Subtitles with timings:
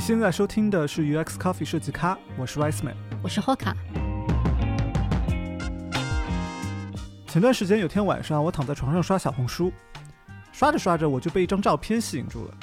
[0.00, 3.74] 你现在收听的是 UX Coffee 设计咖，我是 Wiseman，我是 Hoka。
[7.26, 9.70] 前段时间有天晚上，我躺在床上刷小红书，
[10.52, 12.54] 刷着刷着，我就被一张照片吸引住了。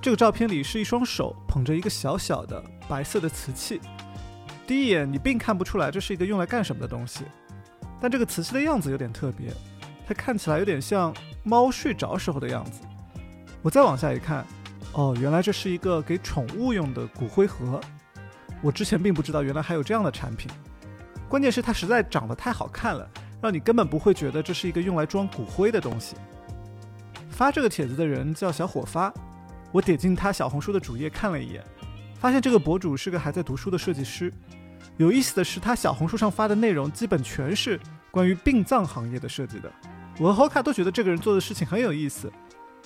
[0.00, 3.80] 这个照片里是一双手捧着一个小小的白色的瓷器，
[4.64, 7.24] 第一眼你并看不出来这是一个用来干什么的东西，
[8.00, 9.52] 但这个瓷器的样子有点特别，
[10.06, 12.82] 它看起来有点像猫睡着时候的样子。
[13.60, 14.46] 我再往下一看。
[14.94, 17.80] 哦，原来这是一个给宠物用的骨灰盒。
[18.62, 20.48] 我之前并不知道，原来还有这样的产品。
[21.28, 23.08] 关键是它实在长得太好看了，
[23.42, 26.14] 让你根本不会觉得这是一个用来装骨灰的东西。
[27.28, 29.12] 发这个帖子的人叫小火发，
[29.72, 31.64] 我点进他小红书的主页看了一眼，
[32.14, 34.32] 发现这个博主是个还在读书的设计师。
[34.96, 37.80] 有意思的是，他小红书上发的内容基本全是
[38.12, 39.68] 关于殡葬行业的设计的。
[40.20, 42.32] 我和 Hoka 都觉得这个人做的事情很有意思，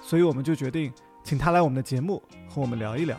[0.03, 0.91] 所以我们就决定。
[1.23, 3.17] 请他来我们的节目和我们聊一聊。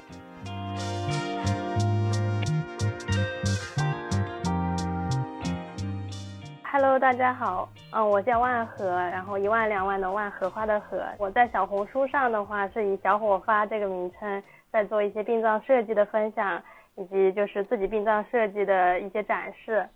[6.71, 11.03] Hello，大家好，嗯，我叫万和，然后一万两万的万荷花的荷。
[11.17, 16.61] 我在小红书上的话是以小火花这个名称在做一些殡葬设计的分享，
[16.95, 19.87] 以及就是自己殡葬设计的一些展示。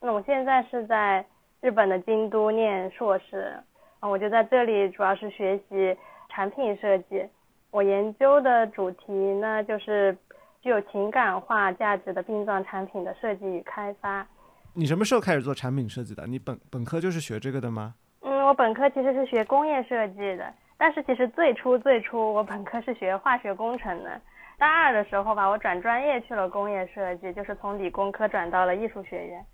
[0.00, 1.24] 那我现在是在
[1.60, 3.54] 日本的京都念硕士，
[4.00, 5.96] 啊，我就在这里主要是学习
[6.28, 7.24] 产品设计。
[7.72, 10.16] 我研究的主题呢，就是
[10.60, 14.24] 具有情感化价值的殡葬产品的设计与开发。
[14.74, 16.26] 你什么时候开始做产品设计的？
[16.26, 17.94] 你本本科就是学这个的吗？
[18.20, 24.20] 嗯，我本科其实是学工业设计的，但是其实最初最初我本科是学化学工程的。
[24.58, 29.44] 大二的时候吧，我转专业去了工业设计，就是从理工科转到了艺术学院。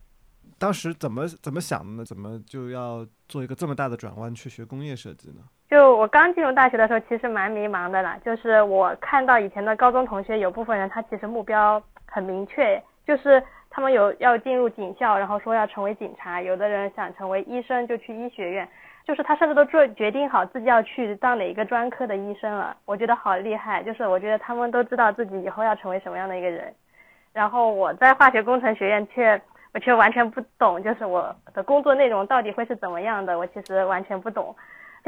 [0.59, 2.05] 当时怎么怎么想的呢？
[2.05, 5.43] 怎么就要做一个这么大的转弯去学工业设计呢？
[5.69, 8.17] 就我刚进入大学的时候，其实蛮迷茫的啦。
[8.25, 18.67] 就是我看到以前的高中同学，有部分人他其实目标很明确，就是他们有要进入警校，然后说要成为警察；有的人想成为医生，就去医学院。
[19.07, 22.77] 就是他甚至都做决定好自己要去当哪一个专科的医生了。
[22.85, 26.73] 我觉得好厉害，就是我觉得他们都知道自己以后要成为什么样的一个人。
[27.33, 29.41] 然后我在化学工程学院却。
[29.75, 34.57] 我却完全不懂，就是我的工作内容到底会是怎么样的，我其实完全不懂。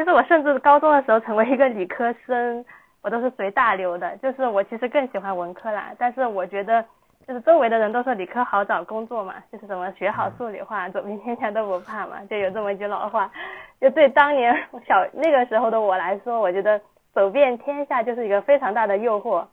[0.00, 2.64] 就是我甚至高中的时候成为一个理科生，
[3.02, 4.16] 我都是随大流的。
[4.16, 6.82] 就是我其实更喜欢文科啦，但是我觉得，
[7.28, 13.30] 就是周围的人都说理科好找工作嘛，就是什么学好数理化，走遍天下都不怕嘛，就有这么一句老话。
[13.78, 14.56] 就对当年
[14.88, 16.80] 小那个时候的我来说，我觉得
[17.12, 19.44] 走遍天下就是一个非常大的诱惑，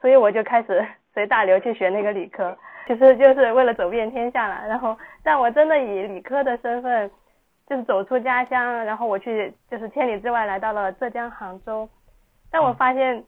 [0.00, 2.58] 所以我就开始 随大流去学那个理科。
[2.88, 7.08] 其实就是为了走遍天下了，然后，但我真的以理科的身份，
[7.66, 11.88] 就是走出家乡，然后我去就是千里之外来到了浙江杭州，
[12.50, 13.22] 但我发现，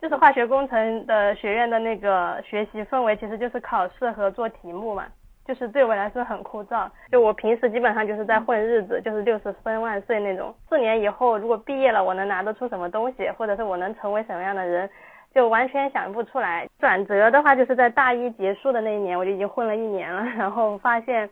[0.00, 5.04] 就是化学工程的学院的那个学习氛围，其实就是考试和做题目嘛，
[5.44, 10.54] 就是对我来说很枯燥，就我平时基本上就是在混日子，就是六十分万岁那种。
[10.68, 14.88] 四年以后如果毕业了，我能拿得出什么东西，或者是我能成为什么样的人？
[15.34, 21.28] 就完全想不出来，转折的话就是在大一结束的那一年，我就已经混了一年了，然后发现，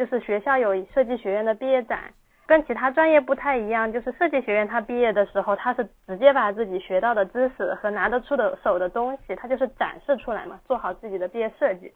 [0.00, 2.04] 就是学校有设计学院的毕业展，
[2.46, 11.92] 跟其他专业不太一样，就是设计学院他毕业的时候，他是直接把自己学到的知识和拿得出的手的东西，他就是展示出来嘛，做好自己的毕业设计。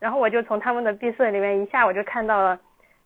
[0.00, 2.58] 然后我就从他们的毕设里面一下我就看到了，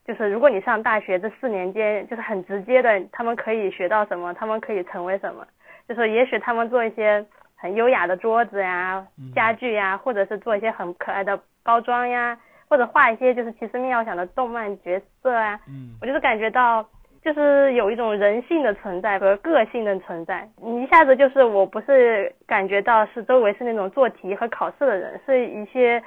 [0.06, 5.46] 就是如果你上大学这四年间，就是很直接的，他们可以学到什么，他们可以成为什么，
[5.86, 7.22] 就是也许他们做一些。
[7.60, 9.04] 很优雅的桌子呀、
[9.34, 12.38] 家具呀，或者是做一些很可爱的包装呀，
[12.68, 15.58] 或者画一些就是奇思妙想的动漫角色啊。
[15.68, 16.84] 嗯，我就是感觉到，
[17.22, 20.48] 就是有一种人性的存在和个性的存在。
[20.62, 26.02] 你一下子就是我不是感觉到是周围是那种做题和考试的人，是一些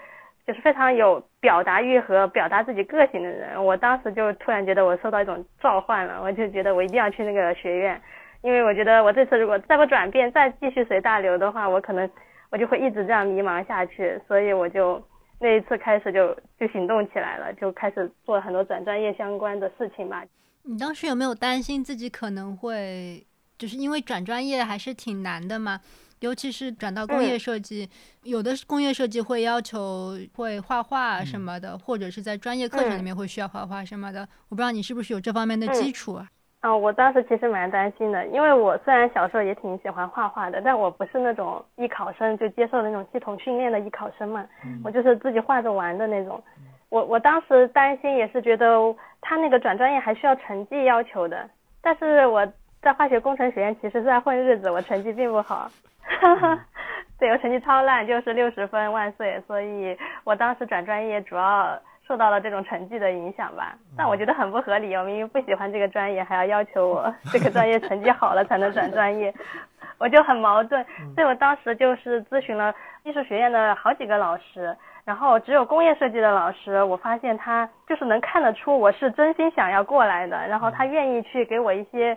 [0.47, 3.63] 就是非常有表达欲和表达自己个性的人。
[3.63, 7.99] 我当时就突然觉得我受到一种召唤了，我就觉得我一定要去那个学院。
[8.41, 12.09] 因为我觉得我这次如果再不转变，再继续随大流的话，我可能
[12.49, 14.19] 我就会一直这样迷茫下去。
[14.27, 14.99] 所以我就
[15.41, 20.23] 那一次开始就就行动起来了，就开始做很多转专业相关的事情吧。
[20.61, 23.25] 你当时有没有担心自己可能会
[23.57, 25.81] 就是因为转专业还是挺难的嘛？
[26.19, 27.89] 尤其是转到工业设计，
[28.21, 34.21] 有的工业设计会要求会画画什么的，或者是在专业课程里面会需要画画什么的。
[34.49, 36.29] 我不知道你是不是有这方面的基础啊？
[36.61, 44.45] 啊，我当时其实蛮担心的，因为我虽然小时候也挺喜欢画画的，但我不是那种艺考生，就接受那种系统训练的艺考生嘛，
[44.83, 46.41] 我就是自己画着玩的那种。
[46.89, 51.49] 我我当时担心也是觉得他那个转专业还需要成绩要求的，
[51.81, 52.45] 但是我
[52.81, 55.67] 在化学工程学院其实是在混日子，我成绩并不好。
[56.03, 56.59] 哈 哈
[57.17, 59.41] 对我成绩超烂，就是六十分万岁。
[59.47, 63.75] 所以我当时转专业主要受到了这种成绩的影响吧。
[63.97, 69.33] 但我觉得很不合理，我明明不喜欢这个专业，还要要求我这个专业成绩好了才能转专业，
[69.99, 70.85] 我就很矛盾。
[71.15, 74.75] 所以我当时就是咨询了艺术学院的好几个老师。
[75.03, 82.15] 然后只有工业设计的老师，我发现他就是能看得出我是真心想要过来的，然后他愿意去给我一些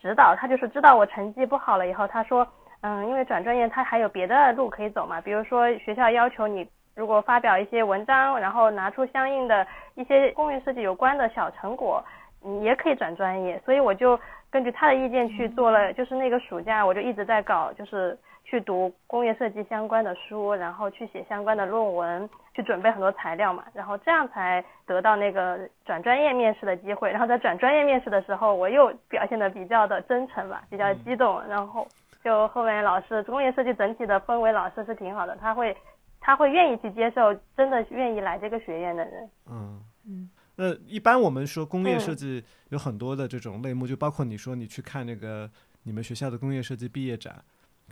[0.00, 0.32] 指导。
[0.36, 2.46] 他就是知道我成绩不好了以后，他说，
[2.82, 6.64] 嗯，因为转专业他还有别的路可以走嘛，比如说学校要求你
[7.00, 12.04] 如果发表一些文章，然后拿出相应的一些工业设计有关的小成果，
[12.44, 13.58] 嗯也可以转专业。
[13.64, 14.18] 所以我就
[14.50, 18.16] 根据他的意见去做了，就是那个暑假我就一直在搞，就是。
[18.42, 27.12] 去读工业设计相关的书，然后去写相关的论文，去准备很多材料嘛，然后这样才得到那个转专业面试的机会。
[27.12, 31.40] 然后在转专业面试的时候，我又表现的比较的真诚吧，比较激动。
[31.48, 31.86] 然后
[32.24, 35.76] 就后面老师工业设计整体的氛围，老师是挺好的，他会
[36.20, 39.30] 他会愿意去接受真的愿意来这个学院的人。
[39.46, 40.30] 嗯嗯。
[40.56, 45.50] 那一般我们说工业设计有很多的这种类目，就包括你说你去看那个
[45.84, 47.42] 你们学校的工业设计毕业展。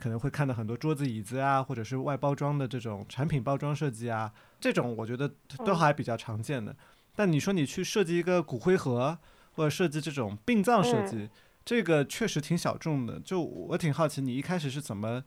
[0.01, 5.29] 可能会看到很多桌子椅子啊，或者是外包装的这种产品包装设计啊，这种我觉得
[5.65, 6.73] 都还比较常见的。
[7.17, 9.17] 但你说你去设计一个骨灰盒，
[9.55, 11.29] 或者设计这种殡葬设计，
[11.65, 13.19] 这个确实挺小众的。
[13.19, 15.21] 就我挺好奇，你一开始是怎么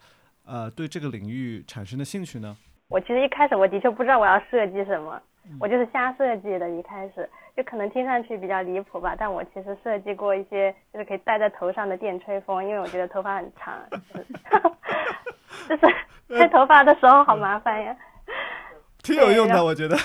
[0.47, 2.57] 呃对这个领域产生的兴趣呢？
[2.93, 5.21] 我其实一开始我的确不知道我要设计什么，
[5.59, 6.69] 我就是瞎设计的。
[6.71, 7.29] 一开始。
[7.55, 13.75] 就可能听上去比较离谱吧，但我其实设计过一些，就是可以戴在头上的电吹风，因为我觉得头发很长，
[15.69, 15.95] 就是
[16.29, 17.95] 吹头发的时候好麻烦呀。
[19.03, 19.97] 挺有用的，我觉得。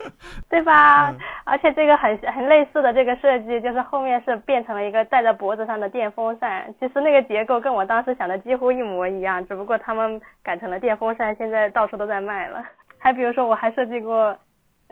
[0.50, 1.14] 对吧？
[1.44, 12.64] 而且这个很很类似的这个设计，就是后面是变成了一个戴在脖子上的电风扇，其实那个结构跟我当时想的几乎一模一样，只不过他们改成了电风扇，现在到处都在卖了。
[12.98, 14.36] 还比如说，我还设计过。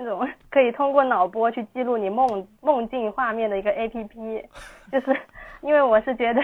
[0.01, 4.41] 那种可以通过脑波去记录你梦梦境画面的一个 A P P，
[4.93, 5.07] 就是
[5.61, 6.41] 因为我是觉得，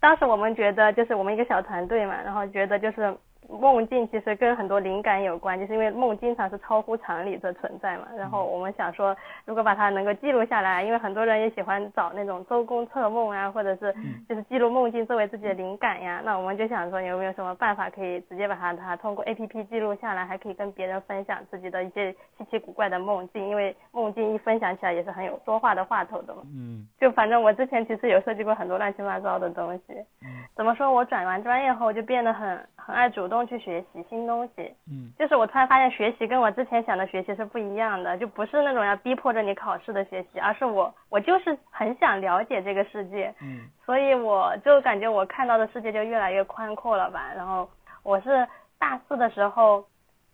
[0.00, 3.14] 当时我们觉得就是我们一个小团队嘛，然后觉得就是。
[3.48, 8.08] 梦境其实跟很多灵感有关，就是因为梦经常是超乎常理的存在嘛。
[8.16, 13.94] 然后我们想说，如果把它能够记录下来，因为很多人也喜欢找那种周公测梦啊，或者是
[14.28, 16.20] 就是记录梦境作为自己的灵感呀。
[16.24, 26.42] 那我们就想说，有没有什么办法可以直接把它它通过 A P P 记录下来，还可以跟别人分享自己的一些稀奇古怪的梦境，因为梦境一分享起来也是很有说话的话头的嘛。
[26.54, 26.84] 嗯。
[26.98, 29.94] 就反正我之前其实有设计过很多乱七八糟的东西。
[30.22, 30.28] 嗯。
[30.56, 33.35] 怎么说我转完专业后就变得很很爱主动。
[33.44, 47.32] 去学习新东西，嗯，就是我突然发现学习跟我之前想的学习是不一样的，就不是那种要逼迫着你考试的学习，而是我我就是很想了解这个世界，嗯，所以我就感觉我看到的世界就越来越宽阔了吧。
[47.36, 47.68] 然后
[48.02, 48.46] 我是
[48.78, 49.84] 大四的时候，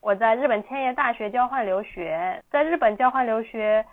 [0.01, 3.85] 我在日本千叶大学交换留学，在日本交换留学，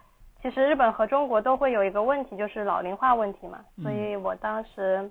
[0.42, 5.10] 其实日本和中国都会有一个问题，就是老龄化问题嘛，所以我当时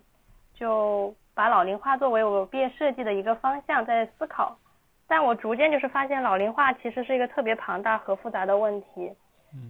[0.54, 1.14] 就。
[1.38, 4.58] 把老龄化作为我毕业设计的一个方向在思考，
[5.06, 9.12] 但我逐渐就是发现老龄化其实是一个特别庞大和复杂的问题，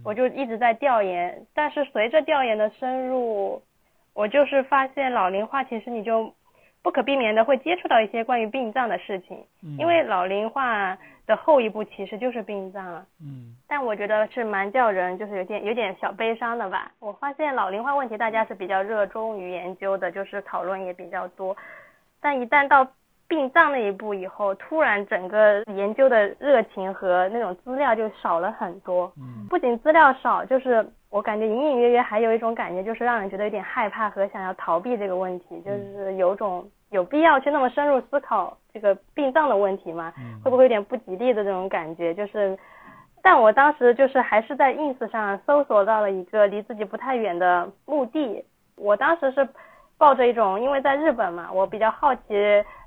[0.03, 3.61] 我就一直在调研，但是随着调研的深入，
[4.15, 6.33] 我就是发现老龄化其实你就。
[6.81, 9.37] 不可避免的会接触到一些关于殡葬的事情，
[9.77, 10.97] 因为老龄化
[11.29, 13.05] 的后一步其实就是殡葬了。
[13.21, 16.91] 嗯，但我觉得是蛮叫人就是有点有点小悲伤的吧。
[16.97, 21.55] 我发现老龄化问题大家是比较热衷于研究的，就是讨论也比较多，
[22.19, 22.85] 但一旦到
[23.27, 29.13] 殡葬那一步以后，突然整个研究的热情和那种资料就少了很多。
[29.17, 36.67] 嗯，不仅资料少，就是我感觉隐隐约约还有一种感觉，就是让人觉得有点害怕和想要逃避这个问题，就是有种。
[36.89, 40.13] 有必要去那么深入思考这个殡葬的问题吗？
[40.43, 42.13] 会不会有点不吉利的这种感觉？
[42.13, 42.57] 就是，
[43.21, 48.43] 但我当时就是还是在 ins 上搜索到了一个离自己不太远的墓地。
[48.75, 49.47] 我当时是
[49.97, 52.33] 抱着一种，因为在日本嘛，我比较好奇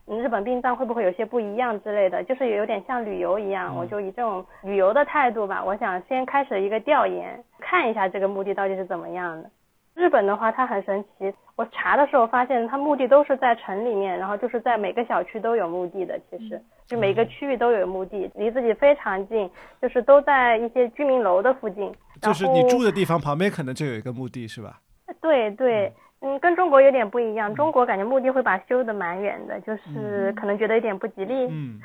[0.07, 9.49] 日本殡葬会不会有些不一样之类的，就是有点像旅游一样，我就以这种旅游的态度吧，我想先开始一个调研，看一下这个墓地到底是怎么样的。
[9.95, 11.33] 日本的话，它很神奇。
[11.55, 16.19] 我查的时候发现，它墓地都是在城里面，然后就是在每个小区都有墓地的。
[16.31, 21.93] 其实，就每个区域都有墓地，离自己非常近，就是都在一些居民楼的附近。
[22.23, 24.81] 就是你住的地方旁边可能就有一个墓地，是吧？
[25.21, 27.55] 对对，嗯，跟中国有点不一样。
[27.55, 31.49] 中国感觉墓地会把修的蛮远的，就是可能觉得有点不吉利。
[31.51, 31.79] 嗯。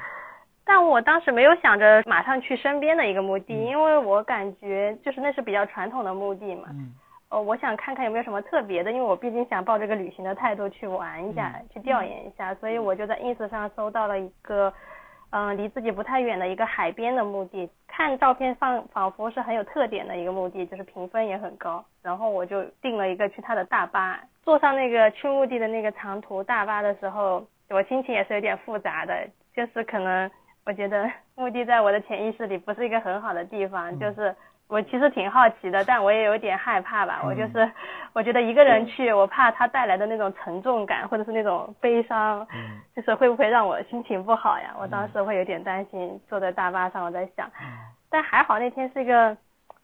[0.64, 6.70] 但我当时没有想着马上去身边的一个墓地，因为我感觉就是那是比较传统的墓地嘛。
[6.72, 6.94] 嗯。
[7.30, 14.74] 呃，我想看看有没有什么特别的，因为我毕竟想抱这个旅行的态度去玩一下，去调研一下，所以我就在 ins 上搜到了一个，
[15.32, 30.32] 嗯，离自己不太远的一个海边的墓地，看照片放仿佛是很有特点的一个墓地，就是评分也很高，然后我就订了一个去他的大巴，坐上那个去墓地的那个长途大巴的时候，我心情也是有点复杂的，就是可能
[30.66, 34.34] 我觉得 墓地在我的潜意识里不是一个很好的地方，就是
[34.68, 37.22] 我其实挺好奇的，但我也有点害怕吧。
[37.24, 37.72] 我就是
[38.12, 42.46] 我觉得一个人去，我怕它带来的那种沉重感或者是那种悲伤，
[42.96, 44.76] 就是会不会让我心情不好呀？
[44.78, 46.20] 我当时会有点担心。
[46.28, 47.50] 坐在大巴上，我在想，
[48.10, 49.36] 但还好那天是一个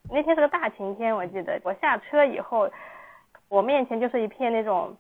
[0.10, 2.70] 那天是个大晴天，我记得我下车以后，
[3.48, 4.94] 我面前就是一片那种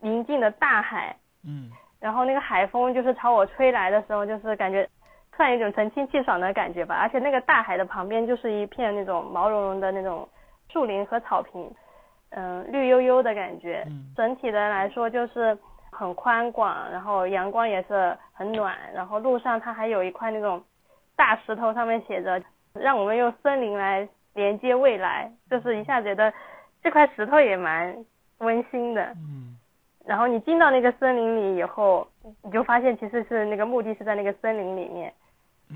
[0.00, 1.14] 宁静的大海，
[1.46, 1.70] 嗯
[2.00, 4.88] 然后那个海风就是朝我吹来的时候，就是感觉
[5.36, 6.96] 突然一种神清气爽的感觉吧。
[6.96, 10.26] 而且那个大海的旁边就是一片那种毛茸茸的那种
[10.72, 11.70] 树林和草坪，
[12.30, 13.84] 嗯，绿油油的感觉。
[13.86, 15.56] 嗯整体的来说就是
[15.92, 20.62] 很宽广，然后阳光也是很暖，然后路上它还有一块那种
[21.14, 26.32] 大石头，上面写着“让我们用森林来连接未来”，就是一下觉得
[26.82, 27.94] 这块石头也蛮
[28.38, 29.02] 温馨的。
[29.16, 29.52] 嗯
[30.06, 32.06] 然后你进到那个森林里以后，
[32.44, 35.12] 你就发现其实是那个墓地是在那个森林里面，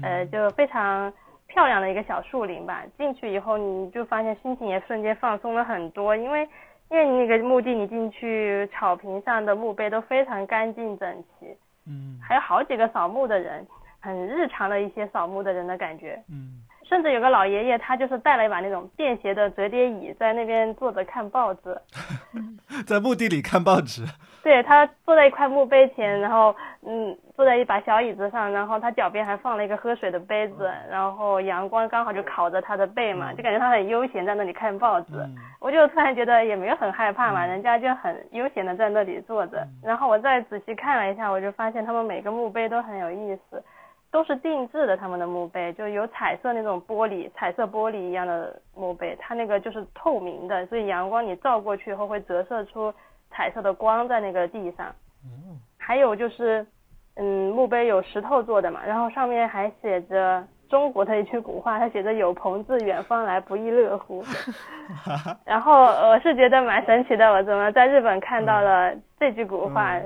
[0.02, 1.12] 呃，就非常
[1.46, 2.82] 漂亮的一个小树林吧。
[2.96, 6.48] 进去以后，你就发现心情也瞬间放松了很多，因为
[6.90, 11.46] 因为那个墓地你进去，草坪上的墓碑都非常干净整齐，
[11.86, 13.66] 嗯还有好几个扫墓的人，
[14.00, 16.22] 很日常的一些扫墓的人的感觉。
[16.28, 21.80] 嗯甚至有个老爷爷，他就是带了一把那种便携的折叠椅，在那边坐着看报纸。
[22.84, 24.04] 在墓地里看报纸，
[24.42, 26.54] 对他坐在一块墓碑前，然后
[26.86, 35.14] 嗯，坐在一把小椅子上，然后他脚边还放了一个喝水的杯子，然后阳光刚好就烤着他的背嘛，就感觉他很悠闲在那里看报纸。
[35.14, 39.62] 嗯我就突然觉得也没有很害怕嘛，人家就很悠闲的在那里坐着。
[39.84, 43.62] 然后我再仔细看了一下，我就发现他们每个墓碑都很有意思，
[44.10, 52.90] 都是定制的，他们的墓碑就有彩色那种玻璃，彩色玻璃一样的墓碑，它那个就是透明的，所以阳光你照过去以后会折射出
[53.30, 54.86] 彩色的光在那个地上。
[55.78, 56.64] 还有就是，
[57.16, 64.22] 嗯，墓碑有石头做的嘛，然后上面还写着中国的一句古话，它写着“有朋自远方来，不亦乐乎
[65.44, 70.00] ”。然后我是觉得蛮神奇的，我怎么在日本看到了这句古话？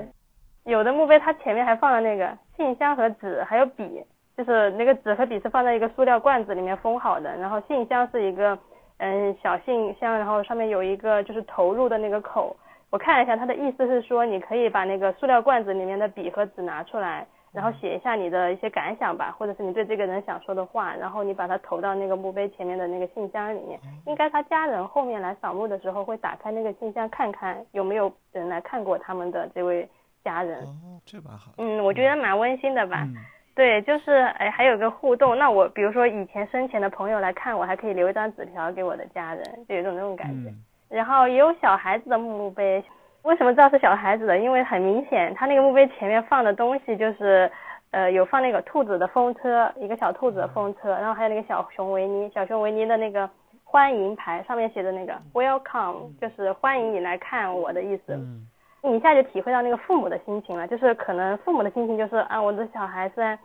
[0.63, 4.03] 有的墓碑它前面还放了那个信箱和纸，还有笔，
[4.35, 8.57] 就是那个纸和笔是放在一个塑料罐子里面封好的，然后信箱是一个
[8.97, 12.55] 嗯小信箱，然后上面有一个就是投入的那个口。
[12.89, 23.79] 我看了一下，他的意思是说，你可以把那个塑料罐子里面的笔和纸拿出来，然后写一下你的一些感想吧，或者是你对这个人想说的话，然后你把它投到那个墓碑前面的那个信箱里面。
[24.05, 29.87] 应该他家人后面来扫墓的时候会打开那个信箱看看有没有人来看过他们的这位
[30.23, 30.59] 家人。
[30.59, 31.51] 哦，这蛮好。
[31.57, 33.03] 嗯，我觉得蛮温馨的吧。
[33.05, 33.15] 嗯
[33.55, 35.37] 对，就是哎，还有个互动。
[35.37, 40.49] 那我比如说以前生前的朋友来看我，还可以留一张纸条给我的家人，就有一种那种感觉。
[40.49, 42.83] 嗯然后也有小孩子的墓碑，
[43.23, 44.37] 为什么知道是小孩子的？
[44.37, 47.51] 因为很明显，他那个墓碑前面放的东西就是，
[47.91, 53.29] 呃，有放那个兔子的风车，一个小兔子的风车，然后还有那个小熊维尼，小熊维尼的那个
[53.63, 58.13] 欢迎牌，上面写的那个 Welcome，就是欢迎你来看我的意思。
[58.13, 58.47] 嗯
[58.87, 63.35] 你一下就体会到那个父母的心情了，就是可能父母的心情就是啊，我的小孩虽然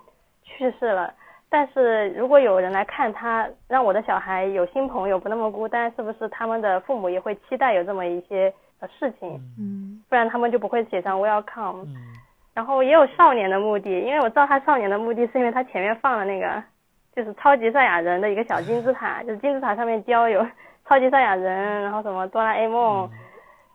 [0.43, 1.15] 去世了，
[1.51, 9.29] 但是如果有人来看他，让我的小孩有新朋友，不那么孤单，是不是他们的父母也会期待有这么一些呃事情？
[9.59, 11.83] 嗯不然他们就不会写上 welcome。
[11.85, 11.97] 嗯
[12.53, 16.63] 然后也有少年的目的，因为我知道他少年的目的是因为他前面放了那个
[17.15, 20.45] 就是超级赛亚人的一个小金字塔，就是金字塔上面雕有
[20.87, 23.09] 超级赛亚人，然后什么哆啦 A 梦，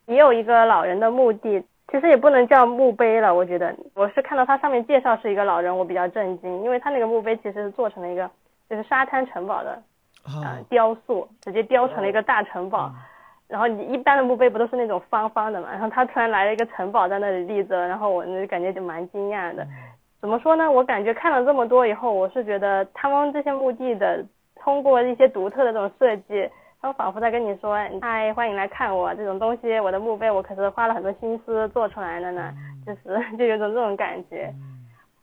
[0.08, 8.29] 也有一个老人的墓地，其实也不能叫墓碑了，我觉得我是看到它上面介绍是一个老人，我比较震惊，因为他那个墓碑其实是做成了一个
[8.69, 9.81] 就是沙滩城堡的
[10.25, 12.91] 呃啊雕塑，直接雕成了一个大城堡。
[13.47, 15.67] 然后你一般的墓碑不都是那种方方的嘛？
[15.71, 19.65] 然后他突然来了一个城堡在那里立着，然后我那感觉就蛮惊讶的。
[20.19, 20.71] 怎么说呢？
[20.71, 24.25] 我感觉看了这么多以后，我是觉得他们这些墓地的
[24.55, 26.49] 通过一些独特的这种设计，
[26.85, 32.53] 他仿佛在跟你说：“嗨，欢迎来看我这种东西，我的墓碑我可是花了很多心思做出来的呢。”
[32.85, 34.53] 就是 就有种这种感觉。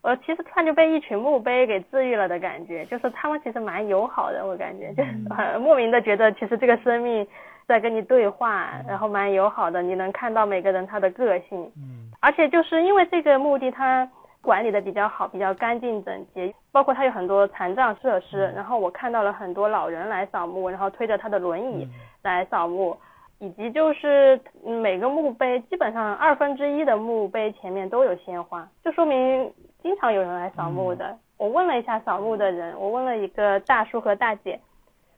[0.02, 7.24] 我其实突然就被一群墓碑给治愈了的感觉，就是他们其实蛮友好的，我感觉就是很莫名的觉得其实这个生命
[7.68, 14.08] 在跟你对话，然后蛮友好的，你能看到每个人他的个性，嗯而且就是因为这个墓地它
[14.42, 21.88] 管理的比较好，比较干净整洁，包括它有很多残障设施，然后我看到了很多老人来扫墓，然后推着他的轮椅
[22.22, 22.96] 来扫墓。
[23.38, 31.18] 以及就是每个墓碑基本上二分之一的墓碑前面都有鲜花，就说明经常有人来扫墓的。
[31.38, 34.60] 我问了一下扫墓的人，我问了一个大叔和大姐，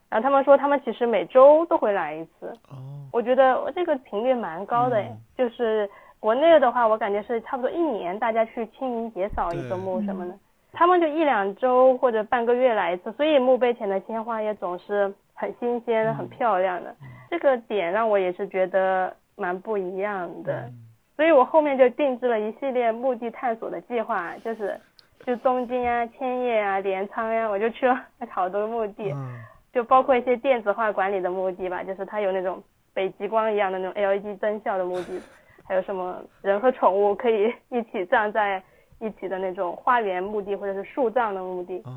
[0.09, 2.47] 然后他们说他们其实每周都会来一次。
[2.71, 2.81] 哦，
[3.13, 5.87] 我觉得这个频率蛮高的，嗯就是
[6.25, 10.33] 国内的话，我感觉是差不多一年大家去清明节扫一个墓什么的，
[10.73, 16.15] 他们就一两周或者半个月来一次，所以墓碑前的鲜花也总是很新鲜、嗯。
[16.15, 16.97] 很漂亮的。
[17.29, 20.73] 这个点让我也是觉得蛮不一样的，嗯。
[21.15, 24.81] 所以我后面就定制了一系列墓地探索的计划，就是
[25.27, 28.01] 就东京啊、千叶啊、镰仓呀、我就去了
[28.31, 29.13] 好多墓地。
[29.13, 29.43] 嗯。
[29.75, 32.63] 就包括一些电子化管理的墓地吧，就是它有那种
[32.95, 35.21] 北极光一样的那种 LED 灯效的墓地，
[35.67, 38.63] 还有什么人和宠物可以 一起葬在
[39.01, 41.93] 一起的那种花园墓地或者是树葬的墓地，哦，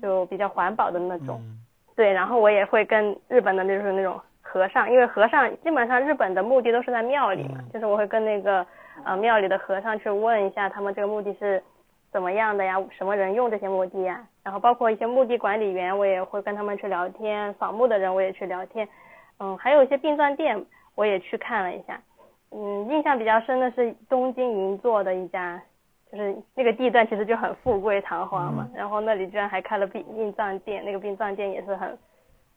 [0.00, 1.40] 就比较环保的那种。
[1.42, 1.58] 嗯。
[1.94, 7.68] 对，然后我也会跟日本的就是那种和尚，因为和尚基本上日本的墓地都是在庙里嘛，嗯。
[7.72, 8.66] 就是我会跟那个
[9.04, 11.62] 呃庙里的和尚去问一下他们这个墓地是
[12.10, 18.88] 怎么样的呀，什么人用这些墓地呀，然后包括一些墓地管理员，我也会跟他们去聊天，扫墓的人我也去聊天，
[19.38, 20.62] 嗯，还有一些殡葬店
[20.94, 22.00] 我也去看了一下，
[22.54, 25.60] 嗯，印象比较深的是东京银座的一家。
[26.10, 31.98] 就是那个地段其实就很富贵堂皇嘛，然后那里居然还开了殡殡葬店，那个殡葬店也是很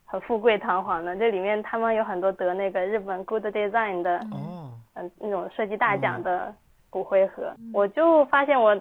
[0.03, 1.15] 很富贵堂皇的。
[1.15, 6.53] 这里面他们有很多得那个日本 Good Design 的，哦，嗯，那种设计大奖的
[6.89, 7.53] 骨灰盒。
[7.73, 8.77] 我就发现我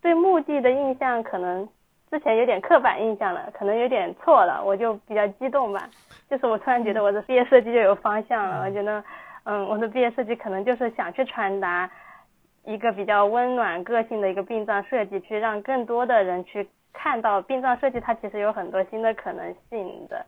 [0.00, 1.68] 对墓地的印象可能
[2.10, 5.86] 之前有点刻板印象了，可能有点错了，我就比较激动吧。
[6.30, 9.04] 就是我突然觉得我的毕业设计就有方向了，我觉得，
[9.44, 11.90] 嗯，我的毕业设计可能就是想去传达
[12.64, 20.24] 一个比较温暖、个性的一个殡葬设计，去让更多的人去看到殡葬设计它其实有很多新的可能性的。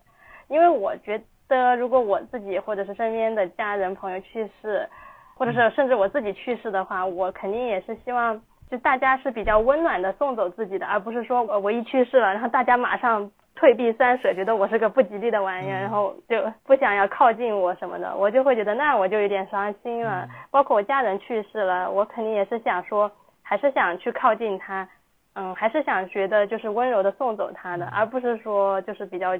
[0.49, 4.88] 因为我觉得，如果我自己或者是身边的家人朋友去世，
[5.35, 20.28] 或者是甚至我自己去世的话，我肯定也是希望就大家是比较温暖的送走自己的，而不是说我我一去世了，然后大家马上退避三舍，觉得我是个不吉利的玩意儿，然后就不想要靠近我什么的，我就会觉得那我就有点伤心了。
[20.50, 23.10] 包括我家人去世了，我肯定也是想说，
[23.42, 24.88] 还是想去靠近他，
[25.34, 29.36] 嗯，还是想觉得就是温柔的送走他的，而不是说就是比较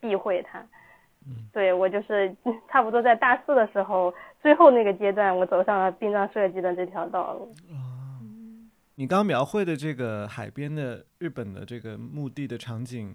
[0.00, 0.58] 避讳他。
[1.28, 2.32] 嗯对我就是
[2.70, 7.52] 差不多在大四的时候，最后那个阶段，我走上了殡葬设计的这条道路。
[8.98, 13.14] 你刚刚描绘的这个海边的日本的这个墓地的场景，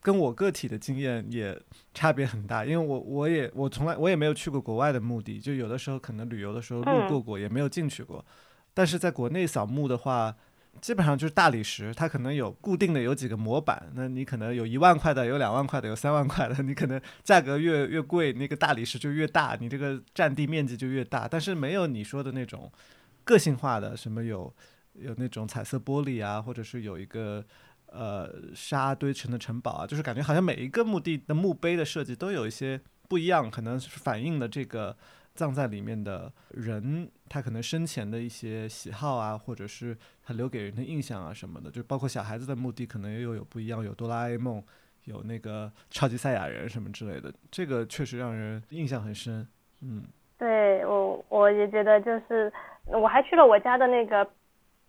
[0.00, 1.60] 跟我个体的经验也
[1.92, 8.24] 差别很大，因为我我也我从来我也没有去过国外的墓地，就有的时候可能旅游的时候路过过，也没有进去过。
[8.72, 10.34] 但是在国内扫墓的话，
[10.80, 22.70] 基本上就是大理石，它可能有固定的有几个模板，那你可能有一万块的，有两万块的，有三万块的，你可能价格越越贵，那个大理石就越大，你这个占地面积就越大，但是没有你说的那种
[23.24, 24.54] 个性化的，什么有
[24.92, 27.44] 有那种彩色玻璃啊，或者是有一个
[27.92, 34.96] 呃沙堆成的城堡啊，就是感觉好像每一个墓地的墓碑的设计都有一些不一样，可能是反映了这个
[35.34, 44.62] 葬在里面的人他可能生前的一些喜好啊，或者是他留给人的印象啊什么的，就包括小孩子的墓地可能也有有不一样，有哆啦 A 梦，
[45.04, 49.46] 有那个超级赛亚人什么之类的，这个确实让人印象很深。
[49.80, 50.04] 嗯
[50.36, 52.52] 对我，我也觉得就是，
[52.84, 54.24] 我还去了我家的那个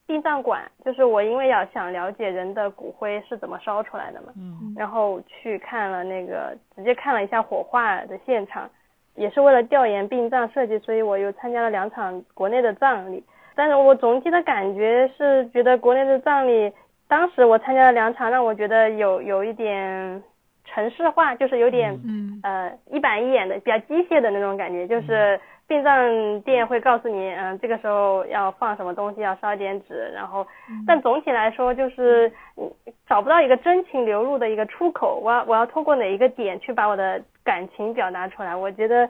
[0.09, 8.67] 殡葬馆，就是我因为要想了解人的骨灰是怎么烧出来的嘛，嗯然后去看了那个，直接看了一下火化的现场，
[9.13, 13.23] 也是为了调研殡葬设计，所以我又参加了两场国内的葬礼。
[13.53, 16.73] 但是我总体的感觉是觉得国内的葬礼，
[17.07, 20.23] 当时我参加了两场，让我觉得有有一点
[20.65, 22.39] 城市化，就是有点、嗯。
[22.41, 25.39] 呃一板一眼的，比较机械的那种感觉，就是
[25.69, 30.45] 殡葬店会告诉你，嗯、这个时候要放什么东西，要烧点纸，然后，
[30.85, 32.27] 但总体来说就是
[32.57, 32.69] 嗯
[33.07, 38.55] 找不到一个真情流露的一个出口，我要我要通过哪一个点去把我的感情表达出来？
[38.55, 39.07] 我觉得，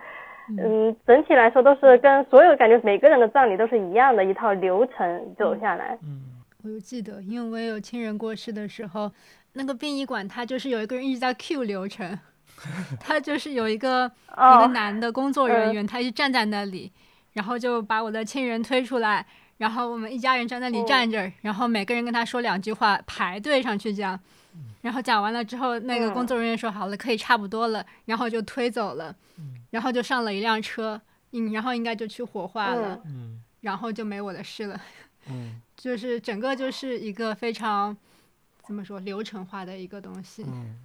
[0.61, 5.97] 嗯，整体来说都是跟所有感觉每个人的葬礼都是一样的一套流程走下来。
[6.03, 6.21] 嗯
[6.61, 9.09] 我有记得，因为我也有亲人过世的时候，
[9.53, 12.19] 那个殡仪馆它就是有一个人一直在 Q 流程，
[12.99, 16.91] 他就是有一个一个哦，男的工作人员，他一直站在那里，
[17.33, 19.25] 然后就把我的亲人推出来，
[19.57, 20.85] 然后我们一家人在那里哦。
[20.87, 24.19] 站着，然后每个人跟他说两句话，排队上去讲，
[24.81, 26.13] 然后讲完了之后，那个嗯。
[26.13, 29.15] 工作人员说好了，可以差不多了，然后就推走了，
[29.71, 30.99] 然后就上了一辆车，
[31.31, 32.99] 嗯，然后应该就去火化了，
[33.61, 34.81] 然后就没我的事了，
[35.29, 35.61] 嗯。
[35.79, 37.95] 就是整个就是一个非常
[38.67, 40.75] 怎么说流程化的一个东西，嗯，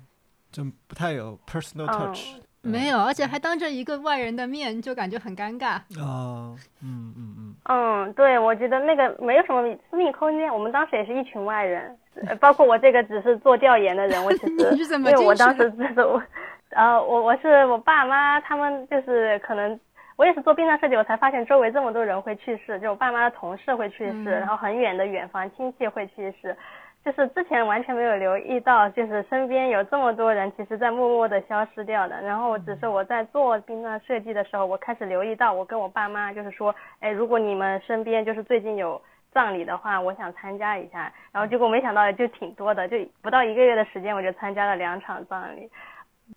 [0.54, 2.36] 就不太有 personal 嗯 touch。
[2.62, 5.76] 没有，而且还当着一个外人的面，就感觉很尴尬。
[6.00, 10.50] 哦，嗯嗯嗯，嗯，对，我觉得那个没有什么私密空间。
[10.50, 11.94] 我们当时也是一群外人，
[12.26, 16.22] 呃包括我这个只是做调研的人，我其实 你是怎么因为我当时就是我，
[16.70, 19.78] 呃，我我是我爸妈他们就是可能
[20.16, 26.56] 我也是做殡葬设计，我才发现周围这么多人会去世，就我爸妈的同事会去世，嗯然后很远的远房亲戚会去世。
[27.04, 32.18] 就是之前完全没有留意到，就是身边有这么多人，其实在默默的消失掉的。
[32.22, 38.98] 然后只是我在做殡葬设计的时候，我开始留意到，我跟我爸妈就是说，哎，如果你们身边就是最近有
[39.32, 41.12] 葬礼的话，我想参加一下。
[41.30, 45.70] 然后结果没想到就挺多的，就不到一个月的时间，我就参加了两场葬礼。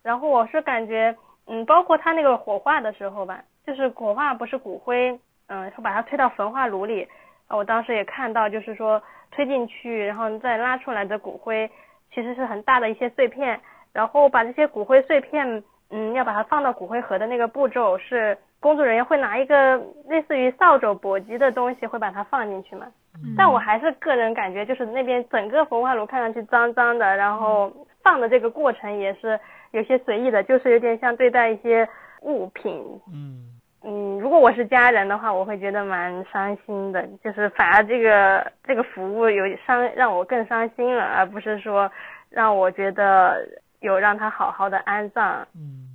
[0.03, 1.15] 然后我是感觉，
[1.47, 7.08] 嗯，包括他那个火化的时候吧，就是火化不是骨灰，嗯，会把它推到焚化炉里。
[7.47, 11.69] 呃我当时也看到，就是说推进去，然后再拉出来的骨灰，
[12.13, 13.59] 其实是很大的一些碎片，
[13.93, 22.87] 然后把这些骨灰碎片，嗯，要把它放到骨灰盒的那个步骤是工作人员会拿一个类似于扫帚簸箕的东西，会把它放进去嘛。
[23.35, 27.71] 但我还是个人感觉，就是那边整个焚化炉看上去脏脏的，然后
[28.03, 29.39] 放的这个过程也是
[29.71, 31.87] 有些随意的，就是有点像对待一些
[32.21, 33.46] 物品，嗯
[33.83, 41.89] 嗯，如果我是家人的话，我会觉得蛮伤心的，就是反而这个这个服务有伤让我更伤心了，而不是说
[42.29, 43.47] 让我觉得
[43.79, 45.47] 有让他好好的安葬。
[45.55, 45.93] 嗯。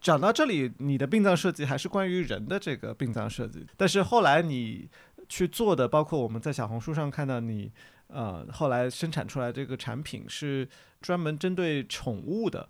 [0.00, 4.86] 讲到这里，你的殡葬设计还是关于人的这个殡葬设计，但是后来你
[5.30, 7.72] 去做的，包括我们在小红书上看到你，
[8.08, 10.68] 呃，后来生产出来这个产品是
[11.00, 12.68] 专门针对宠物的，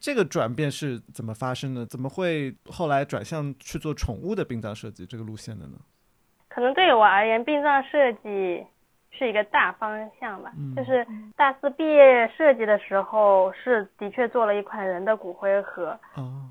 [0.00, 1.86] 这个转变是怎么发生的？
[1.86, 5.78] 怎么会后来转向去做宠物的殡葬设计这个路线的呢？
[6.48, 8.64] 可能对我而言，殡葬设计
[9.10, 10.52] 是一个大方向吧。
[10.56, 16.50] 嗯就是大四毕业设计的时候，是的确做了一款人的骨灰盒，哦，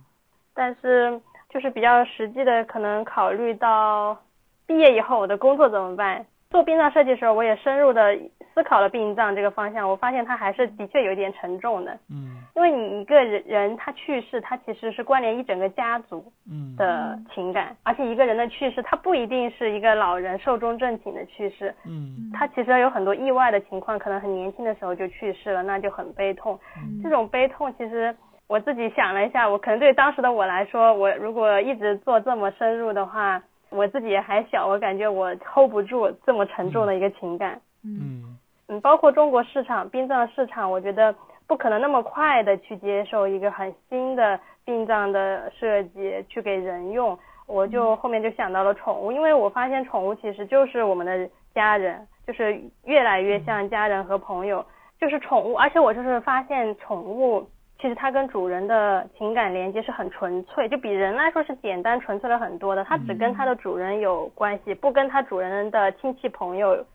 [0.54, 1.20] 但是
[1.50, 4.18] 就是比较实际的，可能考虑到
[4.66, 6.26] 毕业以后我的工作怎么办。
[6.50, 8.18] 做殡葬设计的时候，我也深入的
[8.58, 12.42] 思考了殡葬这个方向，我发现它还是的确有一点沉重的，嗯。
[12.56, 16.76] 因为你一个人人他去世，他其实是关联一整个家族嗯。
[16.76, 22.32] 的情感，而且一个人的去世，他不一定是一个老人寿终正寝的去世，嗯。
[22.34, 26.60] 他其实有很多意外的情况，可能很年轻的时候就去世了，那就很悲痛。
[27.04, 28.16] 这种悲痛其实
[28.48, 33.40] 我自己想了一下，我可能对当时的我来说，我如果一直做这么深入的话，
[33.70, 37.62] 我自己也还小，我感觉我 hold 不住这么沉重的一个情感。
[37.86, 38.37] 嗯
[38.68, 41.14] 嗯，包括中国市场殡葬市场，我觉得
[41.48, 47.18] 不可能那么快的去接受一个很新的殡葬的设计去给人用。
[47.46, 54.66] 我就后面就想到了宠物，因为我发现宠物其实就是我们的家人，就是越来越像家人和朋友，
[55.00, 55.54] 就是宠物。
[55.54, 57.48] 而且我就是发现宠物
[57.80, 62.84] 其实它跟主人的情感连接是很纯粹，就比人来说是简单纯粹了很多的。
[62.84, 66.86] 它只跟它的主人有关系，不跟它主人的亲戚朋友、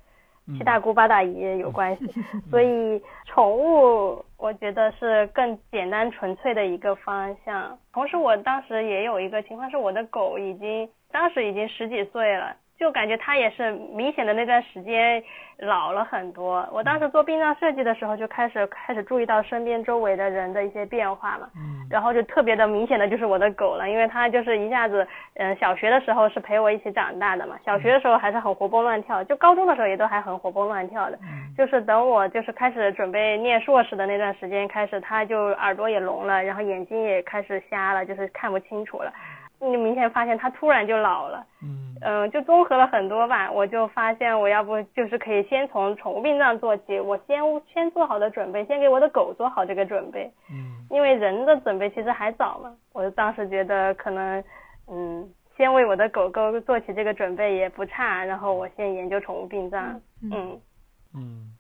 [0.59, 2.07] 七大姑八大姨有关系。
[2.51, 7.79] 所以宠物我觉得是更简单纯粹的一个方向。
[7.93, 12.57] 同时，我当时也有一个情况是，我的狗已经当时已经十几岁了。
[12.83, 15.23] 就感觉他也是明显的那段时间
[15.59, 16.69] 老了很多。
[16.73, 21.87] 我当时做殡葬设计的时候，就开始开始注意到身边周围的人的一些变化嘛，嗯。
[21.89, 31.17] 然后就特别的明显的就是我的狗了，因为它就是一下子，嗯，小学的时候是陪我一起长大的嘛，小学的时候还是很活蹦乱跳，就高中的时候也都还很活蹦乱跳的，
[31.57, 39.13] 就是等我就是开始准备念硕士的那段时间开始，它就耳朵也聋了，然后眼睛也开始瞎了，就是看不清楚了。
[39.63, 41.89] 你明显发现它突然就老了，嗯。
[42.05, 47.41] 嗯，就综合了很多吧，我就发现我要不就是可以先从宠物殡葬做起，我先
[47.73, 50.85] 先做好的准备，先给我的狗做好这个准备，嗯。
[50.91, 54.43] 因为人的准备其实还早嘛，我当时觉得可能，
[54.91, 60.61] 嗯，先为我的狗狗做起这个准备也不差，然后我先研究宠物殡葬，嗯，
[61.15, 61.55] 嗯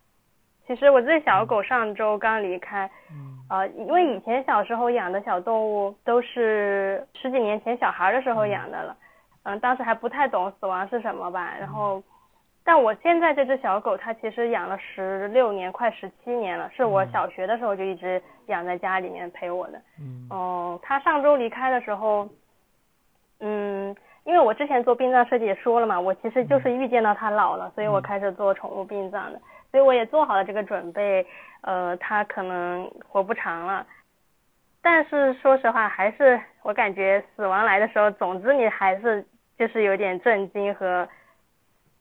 [0.67, 3.31] 其实我这小狗上周刚离开，嗯。
[3.51, 8.97] 呃，因为以前小时候养的小动物都是十几年前小孩的时候养的了，
[9.43, 12.03] 嗯，当时还不太懂死亡是什么吧，然后，
[12.65, 20.27] 但我现在这只小狗它其实养了十六年，快十七年了，是我小学的时候就一直养在家里面陪我的，嗯。
[20.31, 22.27] 哦，它上周离开的时候，
[23.41, 23.95] 嗯，
[24.25, 29.39] 因为我之前做殡葬设计也说了嘛，我其实就是预见到它老了，所以我开始做宠物殡葬的，
[29.73, 31.27] 所以我也做好了这个准备，
[31.63, 33.85] 呃，他可能活不长了。
[34.83, 39.25] 但是说实话，还是我感觉死亡来的时候，总之你还是
[39.59, 41.09] 就是有点震惊和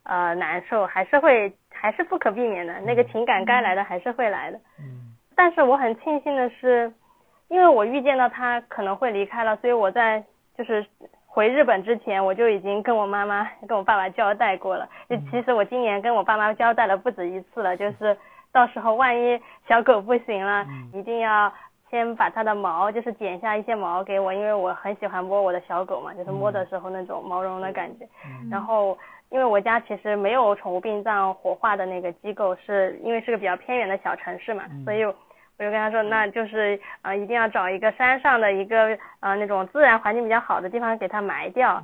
[0.02, 4.58] 呃难受，还是会还是不可避免的，那个情感该来的还是会来的。
[4.78, 6.92] 嗯但是我很庆幸的是，
[7.48, 10.22] 因为我预见到他可能会离开了，所以我在
[10.58, 10.84] 就是
[11.34, 14.86] 回日本之前，我就已经跟我妈妈、跟我爸爸交代过了。
[15.08, 18.14] 就其实我今年跟我爸妈交代了不止一次了，就是
[18.52, 21.50] 到时候万一小狗不行了，一定要
[21.90, 28.06] 先把它的毛，就是剪下一些毛给我，因为我很喜欢摸我的小狗嘛，就是摸的时候那种毛茸茸的感觉。
[28.50, 28.98] 然后
[29.30, 35.02] 因为我家其实没有宠物殡葬火化的那个机构，是因为是个比较偏远的小城市嘛，所以。
[35.62, 41.80] 我就跟他说，那就是呃，一定要找一个山上的一个呃那种自然环境比较好的地方给它埋掉。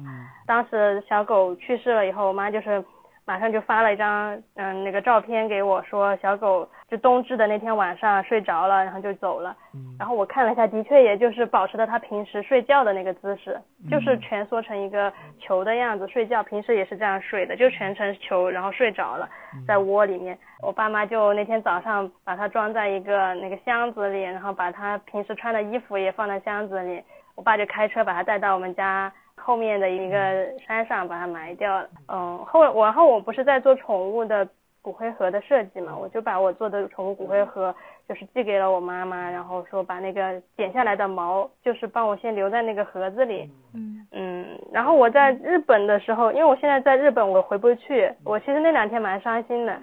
[0.46, 2.82] 当时小狗去世了以后，我妈就是
[3.28, 9.54] 马上就发了一张嗯那个照片给我，说小狗就冬至的那天晚上睡着了，然后就走了。
[9.98, 13.60] 然后我看了一下，的确也就是保持了它平时睡觉的那个姿势，
[13.90, 19.28] 就是蜷缩成一个球的样子睡觉，平时也是这样睡的，就蜷成球，然后睡着了，
[19.66, 20.38] 在窝里面。
[20.62, 27.04] 我爸妈就那天早上把它装在一个那个箱子里，然后把它平时穿的衣服也放在箱子里。
[27.36, 31.88] 我爸就开车把它带到我们家后面的一个山上，把它埋掉了。
[32.08, 34.46] 嗯，后然后我不是在做宠物的
[34.82, 37.74] 骨灰盒的设计嘛，我就把我做的宠物骨灰盒
[38.08, 43.50] 就是寄给了我妈妈，然后说把那个剪下来的毛就是帮我先留在那个盒子里。
[43.74, 44.06] 嗯。
[44.10, 49.78] 嗯，然后我在日本的时候，因为我现在在日本，我回不去，我其实那两天蛮伤心的。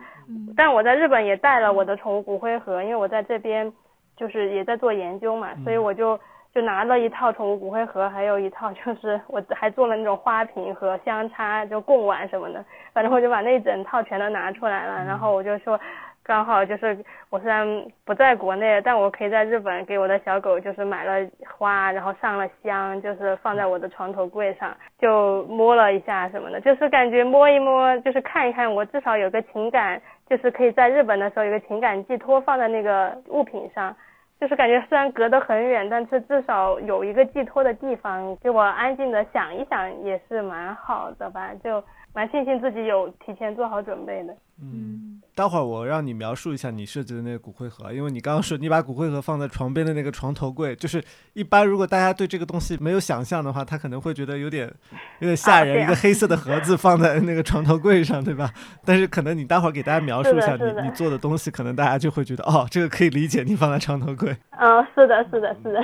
[0.58, 3.72] 但我在日本也带了我的宠物骨灰盒，因为我在这边
[4.18, 6.20] 就是也在做研究嘛，所以我就
[6.56, 15.80] 就拿了一套宠物骨灰盒，还有一套就是我还做了那种花瓶和香插，就贡碗什么的，反正我就把那整套全都拿出来了，然后我就说。
[16.28, 16.98] 刚好就是
[17.30, 33.96] 我虽然不在国内，但我可以在日本给我的小狗就是买了花，然后上了香，就是放在我的床头柜上，就摸了一下什么的，就是感觉摸一摸，就是看一看，我至少有个情感，就是可以在日本的时候有个情感寄托放在那个物品上，
[34.40, 41.82] 就是感觉虽然隔得很远，但是至少有一个寄托的地方，给我安静的想一想也是蛮好的吧，就
[42.16, 44.34] 蛮庆幸自己有提前做好准备的。
[44.62, 54.74] 嗯，待会儿我让你描述一下你设计的那个骨灰盒，因为你刚刚说 你把骨灰盒放在床边的那个床头柜，就是一般如果大家对这个东西没有想象的话，他可能会觉得有点
[55.20, 58.50] 有点吓人，一个黑色的盒子放在那个床头柜上，对吧？
[58.86, 64.34] 但是可能你待会儿给大家描述一下你你做的东西，可能大家就会觉得哦，这个可以理解，你放在床头柜。
[64.52, 65.84] 嗯，是的，是的，是的。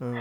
[0.00, 0.16] 嗯，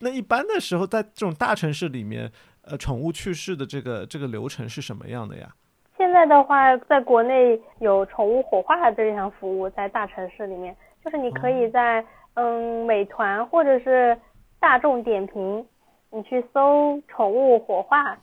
[0.00, 2.30] 那一般的时候在这种大城市里面，
[2.62, 5.48] 呃，宠物去世的这个这个流程是什么样的呀？
[5.96, 14.16] 现在的话，在国内有宠物火化这项服务，在大城市里面，就是你可以在嗯美团或者是
[14.58, 15.66] 大众点评，
[16.10, 18.16] 你去搜宠物火化，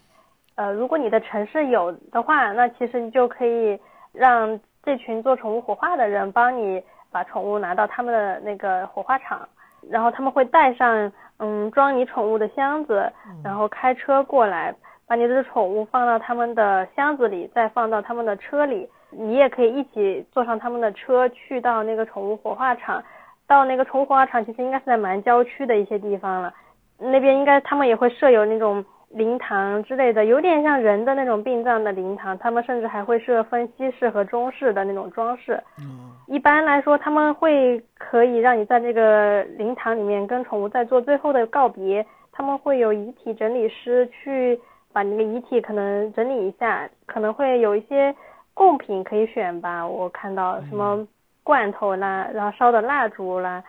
[0.56, 3.80] 呃，如果你的城市有的话，那其实你就可以
[4.12, 9.48] 让这群做宠物火化的人帮你把宠物拿到他们的那个火化场，
[9.90, 13.12] 然后他们会带上嗯装你宠物的箱子，
[13.44, 14.74] 然后开车过来。
[15.10, 23.02] 把你的宠物放到他们的箱子里，再放到他们的车里，你也可以一起坐上他们的车去到那个宠物火化场。
[23.48, 26.54] 到那个宠物火化场，其实应该是在蛮郊区的一些地方了，
[26.98, 28.84] 那边应该他们也会设有那种
[29.18, 32.38] 灵堂之类的，有点像人的那种殡葬的灵堂。
[32.38, 35.62] 他们甚至还会设分西式和中式的那种装饰。
[35.80, 42.06] 嗯，一般来说，他们会可以让你在这个灵堂里面跟宠物在做最后的告别。
[42.32, 44.60] 他们会有遗体整理师去。
[44.94, 48.16] 把那个遗体可能整理一下，可能会有一些
[48.56, 49.88] 贡品可以选吧。
[49.88, 51.06] 我看到什么
[51.44, 53.64] 罐头啦，然后烧的蜡烛啦，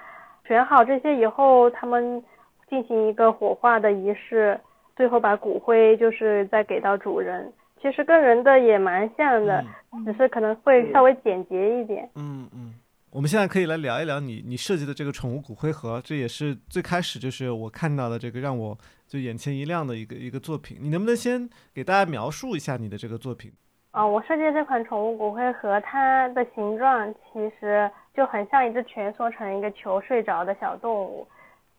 [0.46, 2.24] 选好这些以后，他们
[2.66, 4.58] 进行一个火化的仪式，
[4.98, 7.50] 最后把骨灰就是再给到主人。
[7.80, 9.64] 其实跟人的也蛮像的，
[10.04, 12.10] 只是可能会稍微简洁一点。
[12.16, 12.74] 嗯嗯。
[13.10, 20.76] 我们现在可以来聊一聊你你设计的这个宠物骨灰盒，这也是最开始就是我看到的这个让我就眼前一亮的一个一个作品。
[20.80, 23.50] 你能不能先给大家描述一下你的这个作品？
[23.92, 31.26] 啊，我设计的这款宠物骨灰盒，它的形状其实就很像一只蜷缩成一个球睡着的小动物。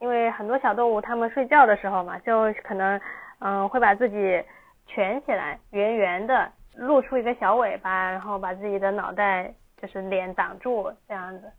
[0.00, 3.00] 因为很多小动物它们睡觉的时候嘛，就可能
[3.38, 4.42] 嗯会把自己
[4.88, 9.54] 蜷起来，圆圆的，露出一个小尾巴，然后把自己的脑袋。
[9.80, 11.50] 就是脸挡住这样子，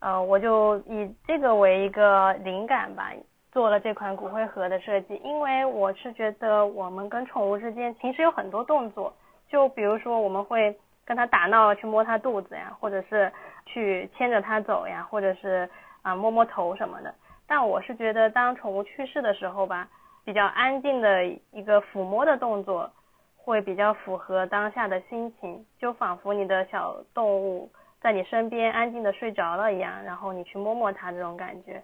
[0.00, 3.12] 呃，我就以这个为一个灵感吧，
[3.52, 5.14] 做了这款骨灰盒的设计。
[5.22, 9.14] 因为我是觉得我们跟宠物之间平时有很多动作，
[9.48, 13.30] 就比如说我们会跟它打闹，去摸它肚子呀，或者是
[13.66, 15.70] 去牵着它走呀，或者是
[16.02, 17.14] 啊摸摸头什么的。
[17.46, 19.88] 但我是觉得当宠物去世的时候吧，
[20.24, 22.90] 比较安静的一个抚摸的动作。
[23.36, 31.82] 会比较符合当下的心情，就仿佛你的小动物在你身边安静的睡着了一样，然后你去摸摸它这种感觉。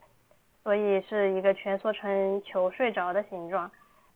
[0.63, 3.71] 所以是一个蜷缩成球睡着的形状。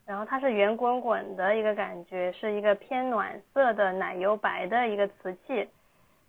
[0.06, 5.68] 然后它是圆滚滚的一个感觉，是一个偏暖色的奶油白的一个瓷器。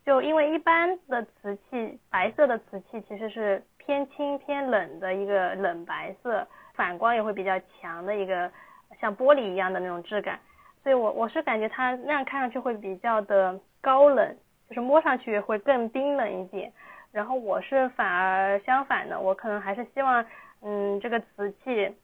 [0.06, 8.52] 就因为一般的瓷器，白色的瓷器其实是偏轻偏冷的一个冷白色，反光也会比较强的一个
[9.02, 10.40] 像玻璃一样的那种质感。
[10.84, 14.36] 所以我我是感觉它那样看上去会比较的高冷，
[14.70, 16.72] 就是摸上去会更冰冷一点。
[17.12, 20.24] 然后我是反而相反的，我可能还是希望，
[20.62, 21.96] 嗯，这个瓷器。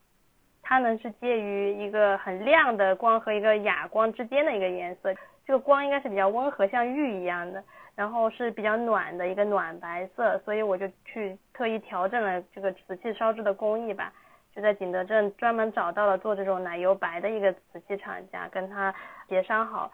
[0.63, 5.13] 它能是介于一个很亮的光和一个哑光之间的一个颜色，
[5.45, 7.61] 这个光应该是比较温和，像玉一样的，
[8.01, 14.11] 然后是比较暖的一个暖白色，所以我就去特意调整了这个瓷器烧制的工艺吧，
[14.55, 18.91] 就在景德镇专门找到了做这种奶油白的一个瓷器厂家，跟他
[19.29, 19.91] 协商好，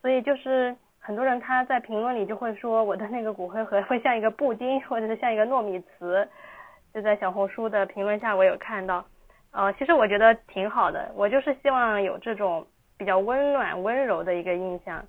[0.00, 6.26] 所以就是很多人他在评论里就会说我的那个骨灰盒会像一个布丁，或者是像一个糯米糍，
[6.94, 9.04] 就在小红书的评论下我有看到。
[9.50, 15.04] 呃，其实我觉得挺好的，我就是希望有这种比较温暖、温柔的一个印象，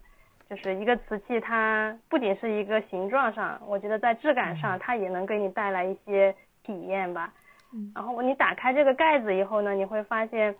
[0.51, 7.31] 就是一个瓷器，它不仅是一个形状上，我觉得在质感上，它也能给你带来一些体验吧。
[7.73, 7.89] 嗯。
[7.95, 10.53] 然后你打开这个盖子以后呢，你会发现，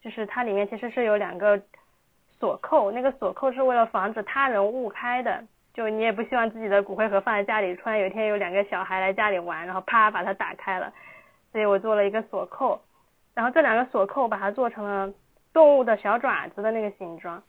[0.00, 1.60] 就是它里面其实是有两个
[2.40, 10.90] 锁扣，那个锁扣是为了防止他人误开的，就你也不希望自己的骨灰盒放在家里，突然有一天有两个小孩来家里玩，然后啪把它打开了，
[11.52, 12.80] 所以我做了一个锁扣。
[13.34, 15.12] 然后这两个锁扣把它做成了
[15.52, 17.42] 动物的小爪子的那个形状，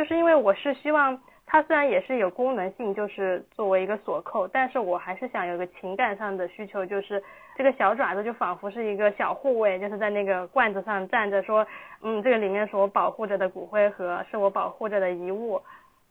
[0.00, 7.22] 就是因为我是希望它虽然也是有功能性，就是作为一个锁扣，但是我还是想有个情感上的需求，就是
[7.54, 11.66] 这个小爪子就仿佛是一个小护卫，就是在那个罐子上站着，说，
[12.00, 15.60] 嗯，这个里面是我保护着的骨灰盒，是我保护着的遗物，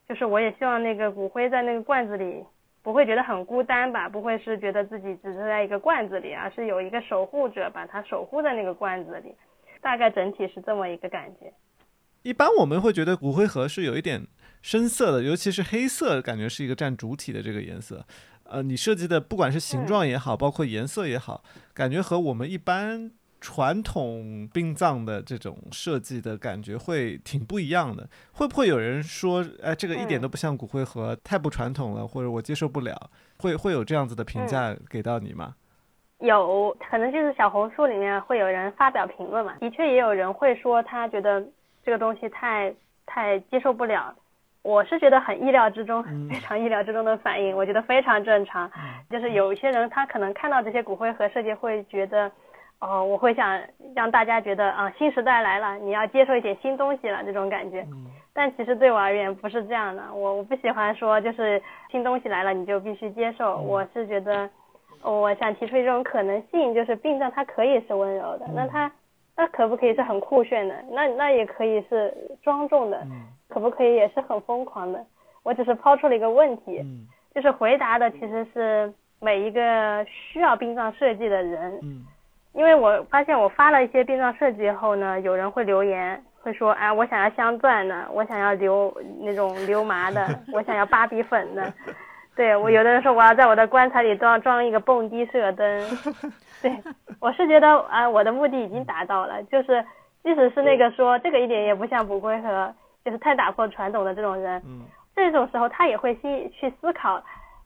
[0.08, 2.44] 就是我也希望那个骨灰在那个罐子里。
[2.84, 4.08] 不会觉得很孤单吧？
[4.08, 9.34] 不会是觉得自己只是在一个罐子里，而是有一个守护者把它守护在那个罐子里。
[9.82, 11.52] 大概整体是这么一个感觉。
[12.22, 14.26] 一般我们会觉得骨灰盒是有一点
[14.62, 18.04] 深色的，尤其是黑色，感觉是一个占主体的这个颜色。
[18.44, 23.12] 呃，你设计的不管是形状也好，包括颜色也好，感觉和我们一般。
[23.42, 35.54] 传统殡葬的这种设计的感觉会挺不一样的，会不会有人说，哎，这个一点都不像骨灰盒，太不传统了，或者我接受不了，会会有这样子的评价给到你吗？
[36.18, 41.42] 有可能就是小红书里面会有人发表评论嘛，的确也有人会说他觉得
[41.84, 42.72] 这个东西太
[43.06, 44.14] 太接受不了，
[44.62, 48.70] 我是觉得很意料之中，非常意料之中的反应，我觉得非常正常，
[49.08, 52.30] 就是有一些人他可能看到这些骨灰盒设计会觉得。
[52.82, 53.60] 哦，我会想
[53.94, 57.82] 让大家觉得啊，新时代来了，你要接受一点新东西了这种感觉。
[57.82, 58.06] 嗯。
[58.32, 63.58] 但其实对我而言不是这样的，我我不喜欢说就是新东西来了你就必须接受。
[63.58, 64.48] 我是觉得，
[65.02, 68.90] 我想提出一种可能性，就是病症它可以是温柔的，那它
[69.40, 70.74] 那可不可以是很酷炫的？
[70.90, 73.00] 那那也可以是庄重的，
[73.48, 75.02] 可不可以也是很疯狂的？
[75.42, 76.84] 我只是抛出了一个问题，
[77.34, 81.78] 就是回答的其实是每一个需要殡葬设计的人。
[81.82, 82.04] 嗯。
[82.52, 91.72] 因为我发现我发了一些殡葬设计后呢，有人会留言，会说，哎，我想要镶钻的，我想要留那种流麻的， 我想要芭比粉的。
[92.36, 95.82] 对我有的人说我要在我的棺材里装装一个蹦迪射灯。
[96.62, 96.70] 对，
[97.20, 99.84] 我是觉得啊，我的目的已经达到了，就是
[100.22, 104.82] 即使是那个说这个一点也不像骨灰盒，就是太打破传统的这种人，嗯
[105.14, 107.22] 这种时候他也会心去思考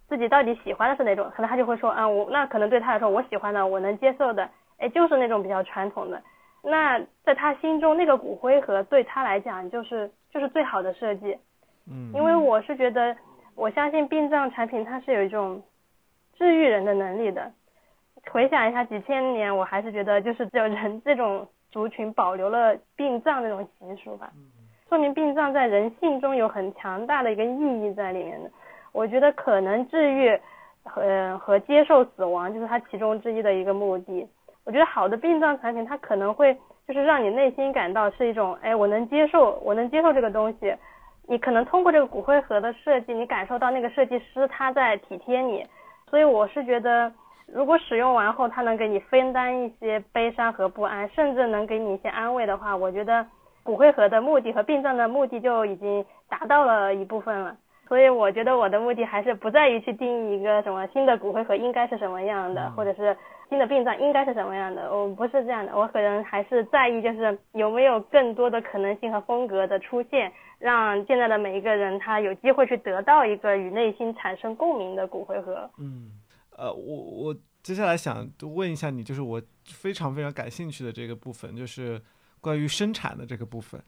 [0.09, 4.49] 自己到底喜欢的是哪种，可能他就会说，啊，我那可能对他来说，我喜欢的，我能接受的。
[4.79, 6.21] 哎，就是那种比较传统的，
[6.63, 11.39] 那在他心中那个骨灰盒对他来讲就是就是最好的设计，
[11.89, 13.17] 嗯，因为我是觉得
[13.55, 15.63] 我相信殡葬产品它是有一种
[16.37, 17.53] 治愈人的能力的。
[18.31, 24.31] 回想一下几千年，我还是觉得就是只有人这种族群保留了殡葬这种习俗吧，
[24.89, 28.51] 说明殡葬在人性中有很强大的一个意义在里面的。
[28.93, 30.39] 我觉得可能治愈
[30.85, 34.29] 和和接受死亡就是它其中之一的一个目的。
[34.65, 40.75] 我觉得好的殡葬产品，它可能会就是让你内心感到是一种，哎，我能接受，我能接受这个东西。
[41.27, 45.67] 你可能通过这个骨灰盒的设计，你感受到那个设计师他在体贴你。
[46.09, 47.13] 所以我是觉得，
[47.47, 53.27] 如果使用完后，它能给你分担一些悲伤和不安，甚至能给你一些安慰的话，我觉得
[53.63, 57.57] 骨灰盒的目的和殡葬的目的就已经达到了一部分了。
[57.87, 63.17] 所以我觉得我的目的还是不在于去定义一个什么新的骨灰盒应该是什么样的，或者是。
[63.51, 64.91] 新的殡葬应该是什么样的？
[64.91, 75.69] 我不是这样的，我可能还是在意，就是有没有更多的可能性和风格的出现，让现在的每一个人他有机会去得到一个与内心产生共鸣的骨灰盒。
[75.79, 76.09] 嗯，
[76.57, 82.01] 呃，我我接下来想问一下你，就是我非常非常感兴趣的这个部分，就是
[82.41, 83.83] 关于生产的这个部分。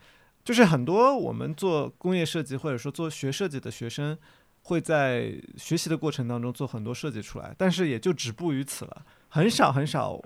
[0.45, 4.17] 就是很多我们做工业设计或者说做学设计的学生，
[4.62, 10.23] 会在学习的过程当中做很多设计出来，但是也就止步于此了，很少很少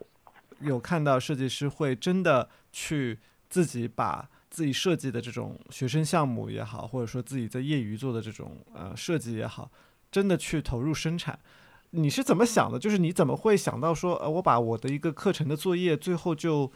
[0.61, 3.19] 有看到设计师会真的去
[3.49, 9.71] 自己把自己设计的这种学生项目也好，或者说自己在业余做的这种呃设计也好，
[10.11, 11.39] 真的去投入生产。
[11.91, 12.79] 你是怎么想的？
[12.79, 16.71] 就是你怎么会想到说，呃，我把我的一个课程的作业最后就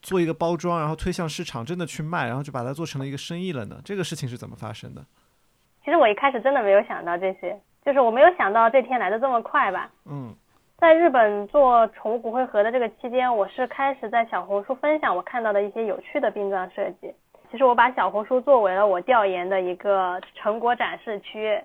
[0.00, 3.80] 做一个包装，然后推向市场，真的去卖，然后就把它做成了一个生意了呢？
[3.84, 5.04] 这个事情是怎么发生的？
[5.84, 9.90] 其实我一开始真的没有想到这些，就是我没有想到这天来的这么快吧。
[10.06, 10.34] 嗯
[10.76, 17.14] 在日本做宠物骨灰盒的这个期间，我是开始在小红书分享我看到的一些有趣的殡葬设计。
[17.50, 21.58] 其实我把小红书作为了我调研的一个成果展示区，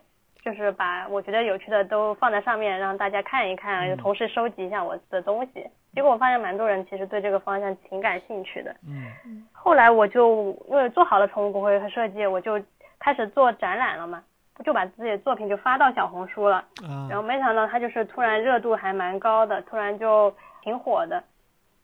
[0.43, 5.65] 就是把我觉得有趣的都放在上面，让大家看一看，嗯同时收集一下我的东西。
[5.93, 8.75] 结果我发现蛮多人其实对这个方向挺感兴趣的。
[8.87, 12.61] 嗯后来我就因为做好了宠物骨灰和设计，我就
[12.99, 14.23] 开始做展览了嘛，
[14.63, 16.63] 就把自己的作品就发到小红书了。
[16.83, 21.21] 嗯然后没想到它就是突然热度还蛮高的，突然就挺火的，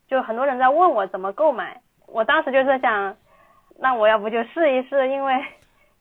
[0.07, 1.81] 就很多人在问我怎么购买。
[2.07, 3.17] 我当时就是想，
[3.79, 5.33] 那我要不就试一试，因为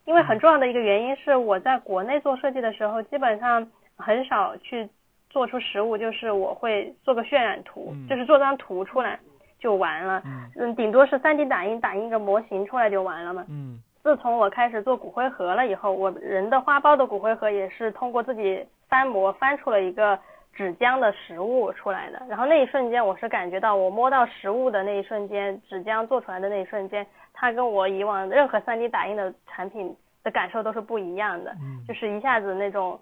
[0.04, 4.88] 因为很重要的一个原因是我在国内做设计的时候，基本上很少去
[5.30, 9.18] 做出实物，就是我会做个渲染图，嗯就是做张图出来
[9.58, 13.44] 就完了，嗯嗯，顶多是 3D 打印打印个模型出来就完了嘛。
[13.48, 20.18] 嗯自从我开始做骨灰盒了以后，我人的花苞的骨灰盒也是通过自己翻模翻出了一个
[20.52, 22.20] 纸浆的实物出来的。
[22.28, 32.98] 然后那一瞬间，我是感觉到我摸到实物的那一瞬间，纸浆做出来的那一瞬间，它跟我以往任何 3D 打印的产品的感受都是不一样的，嗯就是一下子那种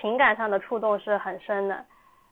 [0.00, 1.82] 情感上的触动是很深的。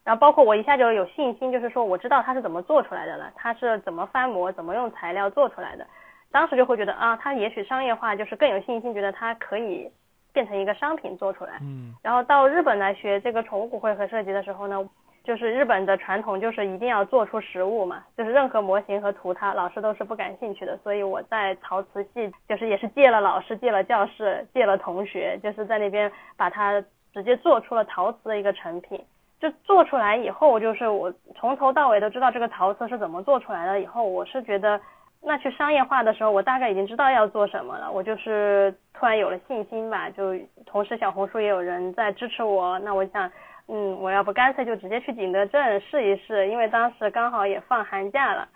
[0.04, 5.86] 然后包括我一下就有信心，就是说我知道它是怎么做出来的了，它是怎么翻模、怎么用材料做出来的。
[6.30, 9.90] 当时就会觉得啊，它也许商业化就是更有信心，觉得它可以
[10.32, 11.58] 变成一个商品做出来。
[11.62, 14.76] 嗯然后到日本来学这个宠物骨灰盒设计的时候呢，
[15.24, 26.80] 就是日本的传统就是一定要做出实物嘛，就是任何模型和图它老师都是不感兴趣的，所以我在陶瓷系就是也是借了老师、借了教室、借了同学，就是在那边把它
[27.12, 29.02] 直接做出了陶瓷的一个成品。
[29.40, 33.80] 就做出来以后，就是我从头到尾都知道这个陶瓷是怎么做出来的。
[33.80, 34.80] 以后我是觉得，
[35.20, 37.90] 那去商业化的时候，我大概已经知道要做什么了。
[37.90, 42.78] 我就是突然有了信心吧，就同时小红书也有人在支持我。
[42.78, 43.30] 那我想，
[43.66, 48.46] 嗯，我要不干脆就直接去景德镇试一试，因为当时刚好也放寒假了，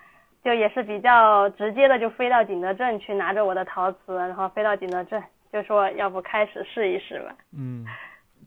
[0.45, 7.35] 就也是比较直接的，就飞到景德镇去拿着我的陶瓷，然后飞到景德镇，就说要不开始试一试吧。
[7.53, 7.87] 嗯，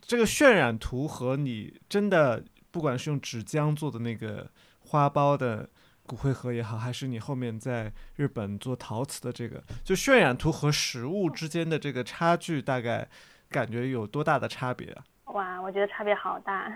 [0.01, 4.47] 这个渲染图和你真的不管是用纸浆做的那个
[4.80, 5.68] 花苞的
[6.05, 13.07] 骨灰盒也好，还是你后面在日本做陶瓷的这个，就渲染图和实物之间的这个差距，大概
[13.49, 15.03] 感觉有多大的差别啊？
[15.34, 16.71] 哇，我觉得差别好大。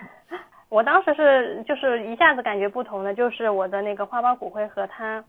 [0.69, 5.23] 我当时是就是一下子感觉不同的，就是我的那个花苞骨灰盒，它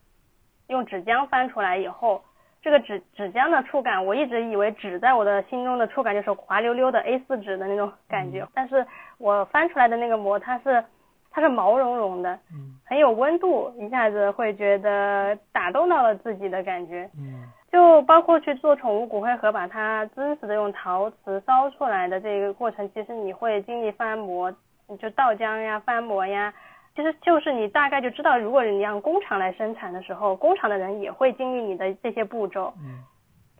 [0.68, 2.22] 用纸浆翻出来以后，
[2.62, 8.84] 这个纸纸浆的触感，我一直以为纸在我的心中的触感就是滑溜溜的 A4 纸的那种感觉，但是
[9.18, 10.82] 我翻出来的那个膜，它是
[11.30, 12.38] 它是毛茸茸的，
[12.84, 17.08] 很有温度，一下子会觉得打动到了自己的感觉。
[17.18, 17.44] 嗯
[17.76, 24.50] 就包括去做宠物骨灰盒，把它真实的用陶瓷烧出来的这个过程，其实你会经历翻模，
[24.98, 26.50] 就倒浆呀、翻模呀，
[26.94, 32.72] 其实就是你大概就知道，如果你让工厂来生产的时候，工厂的人也会经历你的这些步骤。
[32.78, 33.04] 嗯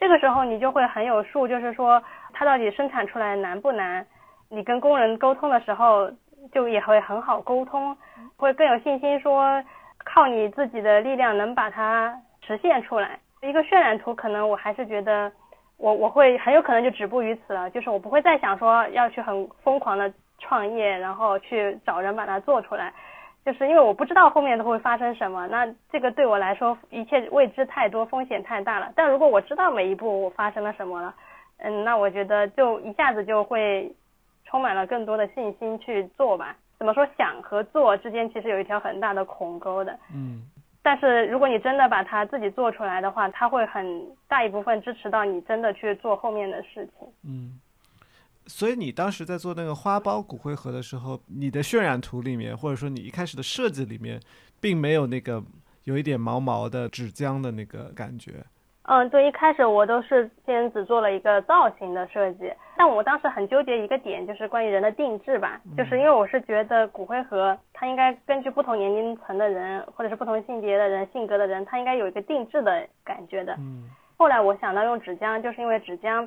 [0.00, 2.02] 这个时候你就会很有数，就是说
[2.32, 4.06] 它到底生产出来难不难？
[4.48, 6.10] 你跟工人沟通的时候，
[6.52, 7.94] 就也会很好沟通，
[8.38, 9.62] 会更有信心说
[10.06, 13.18] 靠你自己的力量能把它实现出来。
[13.42, 15.30] 一个渲染图，可能我还是觉得
[15.76, 22.92] 我我会很有可能就止步于此了，就是我不会再想说要去很疯狂的创业，然后去找人把它做出来。
[23.44, 28.90] 就是因为我不知道后面都会发生什么，那这个对我来说一切未知太多，风险太大了。
[28.96, 31.14] 但如果我知道每一步我发生了什么了，
[31.58, 33.88] 嗯，那我觉得就一下子就会
[34.44, 36.56] 充满了更多的信心去做吧。
[36.76, 39.96] 怎么说，想和做之间其实有一条很大的鸿沟的。
[40.12, 40.42] 嗯
[40.86, 43.84] 但是如果你真的把它自己做出来的话，它会很
[44.28, 47.08] 大一部分支持到你真的去做后面的事情。
[47.24, 47.58] 嗯。
[48.46, 54.20] 所以你当时在做那个花苞骨灰盒的时候，你的渲染图里面，或者说你一开始的设计里面，
[54.60, 55.42] 并没有那个
[55.82, 58.44] 有一点毛毛的纸浆的那个感觉。
[58.88, 73.54] 嗯，对，一开始我都是先只做了一个造型的设计，但我当时很纠结一个点，就是关于人的定制吧，就是因为我是觉得骨灰盒它应该根据不同年龄层的人，或者是不同性别的人、性格的人，它应该有一个定制的感觉的。
[73.54, 76.26] 嗯后来我想到用纸浆，就是因为纸浆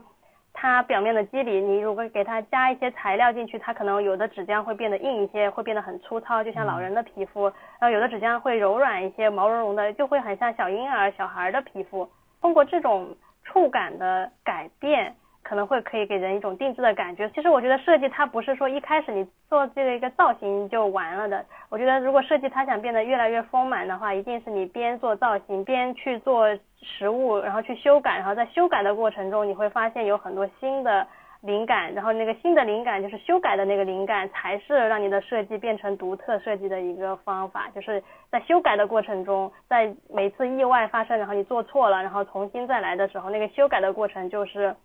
[0.53, 7.49] 它表面的肌理，你如果给它加一些材料进去，它可能有的纸浆会变得硬一些，会变得很粗糙，就像老人的皮肤；
[7.79, 12.07] 然后有的纸浆会柔软一些，毛茸茸的，就会很像小婴儿、小孩的皮肤。
[12.41, 17.29] 通过这种触感的改变，可能会可以给人一种定制的感觉。
[17.31, 21.43] 其实我觉得设计它不是说一开始你做这个一个造型就完了的。
[21.69, 26.47] 我觉得如果设计它想变得越来越丰满的话，一定是你边做造型边去做
[26.81, 31.05] 实物，然后去修改，然后在修改的过程中，你会发现有很多新的
[31.41, 37.69] 灵感，然后那个新的灵感就是修改的那个灵感，才是让你的设计变成独特设计的一个方法。
[37.73, 44.75] 就是在修改的过程中，在每次意外发生，然后你做错了，然后重新再来的时候，那个修改的过程就是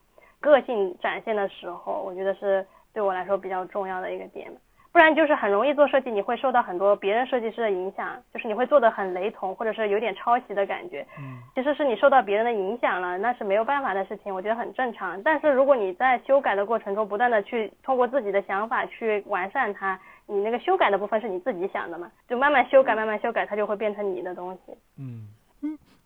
[0.40, 4.50] 个性展现的时候，我觉得是对我来说比较重要的一个点。
[4.94, 11.04] 不然就是很容易做设计，你会受到很多别人设计师的影响，就是你会做的很雷同，或者是有点抄袭的感觉。
[11.18, 15.20] 嗯其实是你受到别人的影响了，那是没有办法的事情，我觉得很正常。
[15.24, 24.72] 但是如果你在修改的过程中不断的去通过自己的想法去完善它，你那个修改的部分是你自己想的嘛，就慢慢修改，慢慢修改，它就会变成你的东西。
[24.96, 25.28] 嗯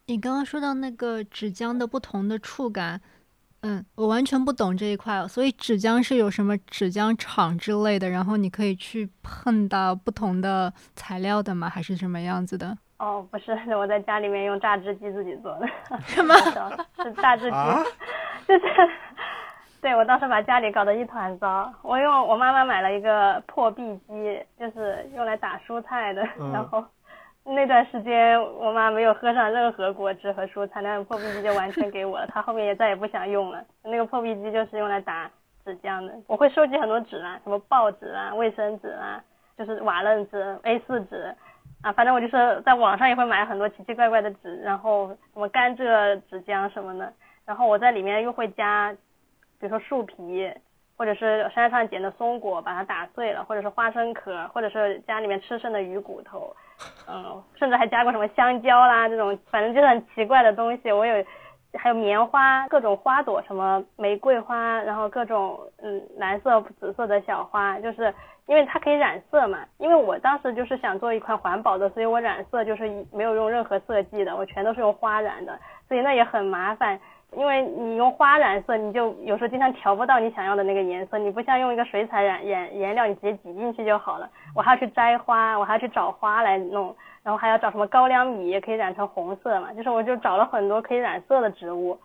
[0.07, 2.99] 你刚刚说到那个纸浆的不同的触感，
[3.63, 5.27] 嗯，我完全不懂这一块哦。
[5.27, 11.69] 所以纸浆是有什么纸浆厂之类的，然后你可以去碰到不同的材料的吗？
[11.69, 12.77] 还是什么样子的？
[12.99, 15.67] 哦，不是，我在家里面用榨汁机自己做的。
[16.07, 16.35] 什么？
[17.03, 17.83] 是榨汁机，啊
[18.47, 18.65] 就是，
[19.81, 21.73] 对我当时把家里搞得一团糟。
[21.83, 26.85] 我用我妈妈买了一个破壁机，就是用来打蔬菜的，嗯然后
[27.49, 32.27] 那段时间我妈没有喝上任何果汁和蔬菜，那破壁机就完全给我了。
[32.27, 33.65] 她后面也再也不想用了。
[33.83, 35.31] 那个破壁机就是用来打
[35.65, 36.13] 纸浆的。
[36.27, 39.23] 我会收集很多纸啊，什么报纸啊、卫生纸啊，
[39.57, 41.35] 就是瓦楞纸、A4 纸。
[41.81, 47.13] 啊，反正我就是在网上也会买很多奇奇怪怪的纸，然后什么甘蔗纸浆什么的，
[47.47, 48.93] 然后我在里面又会加，
[49.61, 50.53] 比如说树皮，
[50.97, 56.53] 或者是山上捡的松果，把它打碎了，或者是花生壳，或者是家里面吃剩的鱼骨头，
[57.09, 60.93] 嗯，甚至还加过什么香蕉啦这种，反正就是很奇怪的东西。
[60.93, 61.25] 我有
[61.75, 68.13] 还有棉花，各种花朵，什么玫瑰花，然后各种嗯蓝色、紫色的小花，就是
[68.47, 69.59] 因为它可以染色嘛。
[69.79, 75.59] 因为我当时就是想做一款环保的，所以我染色就是没有用任何色剂的，我全都是用花染的，
[75.89, 76.99] 所以那也很麻烦。
[77.37, 84.29] 因为你用花染色，你就有时候经常调不到你想要的那个颜色，你不像用一个水彩染颜颜料，你直接挤进去就好了。
[84.55, 91.99] 我还要去摘花，我还要去找花来弄，然后还要找什么高粱米也可以染成红色嘛，就是我就找了很多可以染色的植物。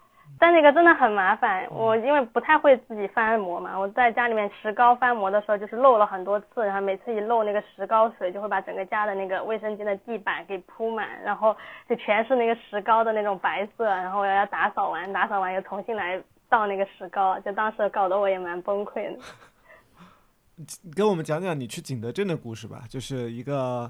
[0.43, 11.55] 但那个真的很麻烦，我因为不太会自己翻模嘛，我在家里面石膏翻模的时候就是漏了很多次，然后每次一漏那个石膏水就会把整个家的那个卫生间的地板给铺满，然后
[11.87, 19.19] 就全是那个石膏的那种白色，然后我要打扫完，打扫完又重新来倒那个石膏，就当时搞得我也蛮崩溃的。
[20.83, 23.89] 你跟我们讲讲你去景德镇的故事吧，就是一个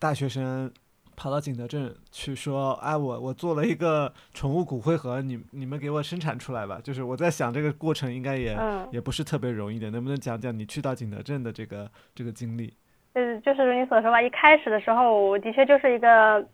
[0.00, 0.68] 大学生
[1.16, 6.80] 跑到景德镇去说，哎，我我做了一个宠物骨灰盒，你你们给我生产出来吧。
[6.82, 12.72] 就是我在想这个过程应该也、嗯也不是特别容易的，能不能讲讲你去到景德镇的这个这个经历？
[13.14, 16.44] 就是就是如你所说吧，一开始的时候，我的确就是一个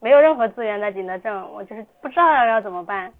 [0.00, 3.12] 没有任何资源在景德镇，我就是不知道要怎么办。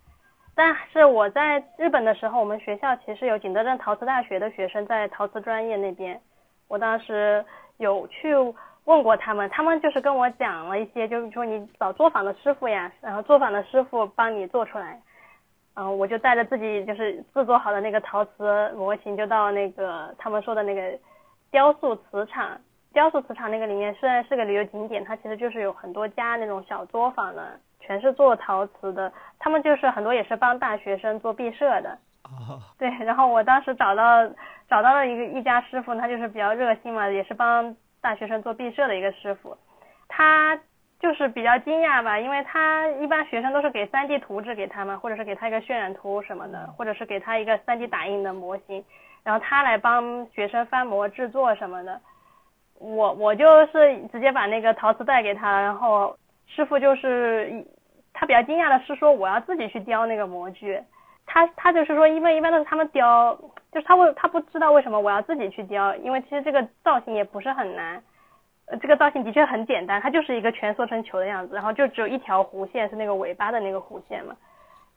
[0.55, 6.21] 但是我在日本的时候，我们学校其实有景德镇陶瓷大学的学生在陶瓷专业那边，
[6.69, 7.45] 我当时
[7.79, 8.35] 有去
[8.85, 15.01] 问过他们，他们就是跟我讲了一些，就是说你找作坊的师傅呀，然后作坊的师傅帮你做出来。
[15.75, 20.99] 嗯，我就带着自己就是制作好的那个陶瓷模型，就到那个他们说的那个
[21.51, 22.61] 雕塑瓷厂。
[22.93, 29.13] 雕塑瓷厂那个里面虽然是个旅游景点，它其实就是有很多家那种小作坊的，全是做陶瓷的。
[29.39, 31.97] 他们就是很多也是帮大学生做毕设的。
[32.25, 34.29] 哦，对，然后我当时找到
[34.69, 39.57] 找到了一个一家师傅，他就是比较热心嘛，也是帮大学生做毕设的一个师傅。
[40.09, 40.59] 他
[40.99, 48.85] 就是比较惊讶吧，因为他一般学生都是给 3D 图纸给他嘛，或者是给他一个渲染图什么的，或者是给他一个 3D 打印的模型，
[49.23, 52.01] 然后他来帮学生翻模制作什么的。
[52.79, 57.65] 我我就是直接把那个陶瓷带给他，然后师傅就是
[58.13, 60.83] 他比较惊讶的是说我要自己去雕那个模具，
[61.25, 63.39] 他他就是说因为一般都是他们雕，
[63.73, 68.03] 就是他会他不知道为什么我要自己去雕，因为其实这个造型也不是很难，
[68.67, 74.35] 呃这个造型的确很简单，它就是一个蜷缩成球的样子，然后就只有一条弧线是那个尾巴的那个弧线嘛。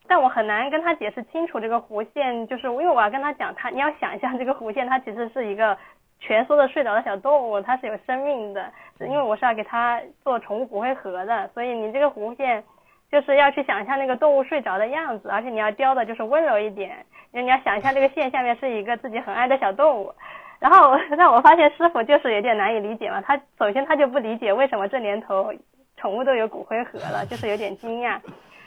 [0.05, 5.77] 但我很难跟他解释清楚这个弧线，就是因为我要跟他讲，他你要想象这个弧线，它其实是一个
[6.19, 8.69] 蜷缩的睡着的小动物，它是有生命的，
[8.99, 12.61] 因为我是要给它做宠物骨灰盒的，所以你这个弧线
[13.09, 17.05] 就是要去想象那个动物睡着的样子，而且你要雕的就是温柔一点，
[17.41, 20.13] 你要想一下这个线下面是一个自己很爱的小动物。
[20.59, 25.53] 然后让我发现师傅就是有点难以理解嘛，他首先他就不理解为什么这年头
[25.97, 28.17] 宠物都有骨灰盒了，就是有点惊讶。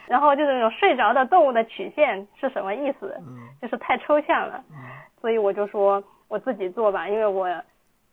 [0.05, 3.19] 然后就是那种睡着的动物的曲线是什么意思？
[3.61, 4.63] 就是太抽象了。
[5.19, 7.49] 所以我就说我自己做吧，因为我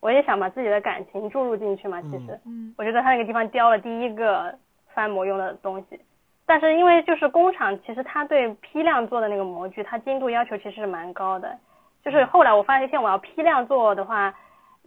[0.00, 2.00] 我也想把自己的感情注入进去嘛。
[2.00, 2.40] 其实，
[2.78, 4.52] 我觉得他那个地方雕了第一个
[4.94, 6.00] 翻模用的东西，
[6.47, 11.57] 但是因为就是工厂，其实它对批量做的那个模具，它精度要求其实是蛮高的。
[12.05, 14.34] 就是后来我发现，我要批量做的话，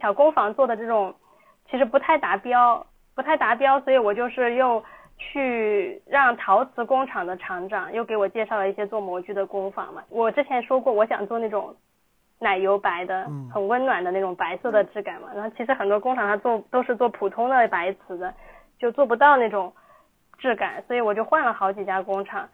[0.00, 1.14] 小工坊做的这种
[1.70, 4.82] 其实不太达标，不太达标，所以我就是又。
[5.20, 10.00] 去让陶瓷工厂的厂长又给我介绍了一些做模具的工坊嘛。
[10.10, 11.74] 我之前说过，我想做那种
[12.38, 15.26] 奶油白的，很温暖的那种白色的质感嘛。
[15.34, 18.32] 然后其实很多工厂它做都是做普通的白瓷的，
[18.78, 19.72] 就做不到那种
[20.38, 22.48] 质感，所以我就换了好几家工厂，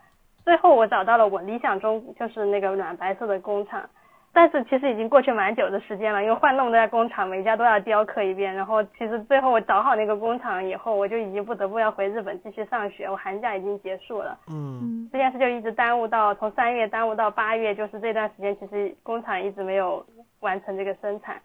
[0.45, 3.89] 最后我找到了我理想中就是那个暖白色的工厂。
[4.37, 8.53] 但是其实已经过去蛮久的时间了，因为换那么多家工厂，每家都要雕刻一遍。
[8.53, 13.09] 然后其实最后我找好那个工厂以后，我就已经不得不要回日本继续上学。
[13.09, 20.05] 我寒假已经结束了，嗯，这件事就一直耽误到从三月耽误到八月，就是这段时间其实工厂一直没有
[20.41, 21.41] 完成这个生产。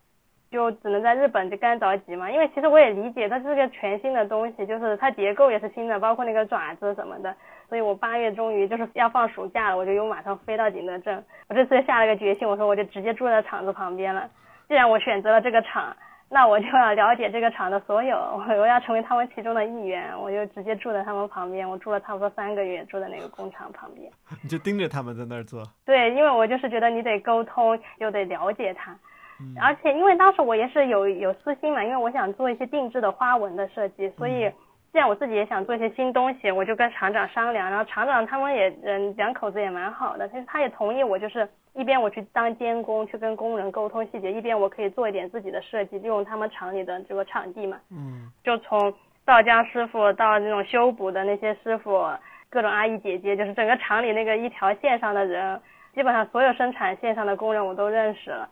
[0.51, 7.35] 就只能在日本就干着急嘛，因为其实我也理解，它是个全新的东西，就是它结构也是新的，包括那个爪子什么的。
[7.67, 11.23] 所以我八月终于就是要放暑假了，我就又马上飞到景德镇。
[11.49, 14.27] 我这次下了个决心，我说我就直接住在厂子旁边了。
[14.67, 15.95] 既然我选择了这个厂，
[16.31, 21.69] 那我就要了解这个厂的所有，我要成为他们其中的一员，我就直接住在他们旁边。
[21.69, 24.11] 我住了差不多三个月，住在那个工厂旁边。
[24.41, 25.63] 你就盯着他们在那儿做？
[25.85, 28.95] 对，因为我就是觉得你得沟通，又得了解他。
[29.61, 34.49] 而且因为当时我也是有有私心嘛，因为我想做一些定制的花纹的设计，所以
[34.91, 48.91] 既然我自己也想做一些新东西，我就跟厂长商量，然后厂长他们也嗯两口子也蛮好的，其实他也同意我就是一边我去当监工去跟工人沟通细节，一边我可以做一点自己的设计，利用他们厂里的这个场地嘛，嗯，就从
[49.25, 52.03] 造浆师傅到那种修补的那些师傅，
[52.49, 55.61] 各种阿姨姐姐，就是整个厂里那个一条线上的人，
[55.93, 58.49] 基本上所有生产线上的工人我都认识了。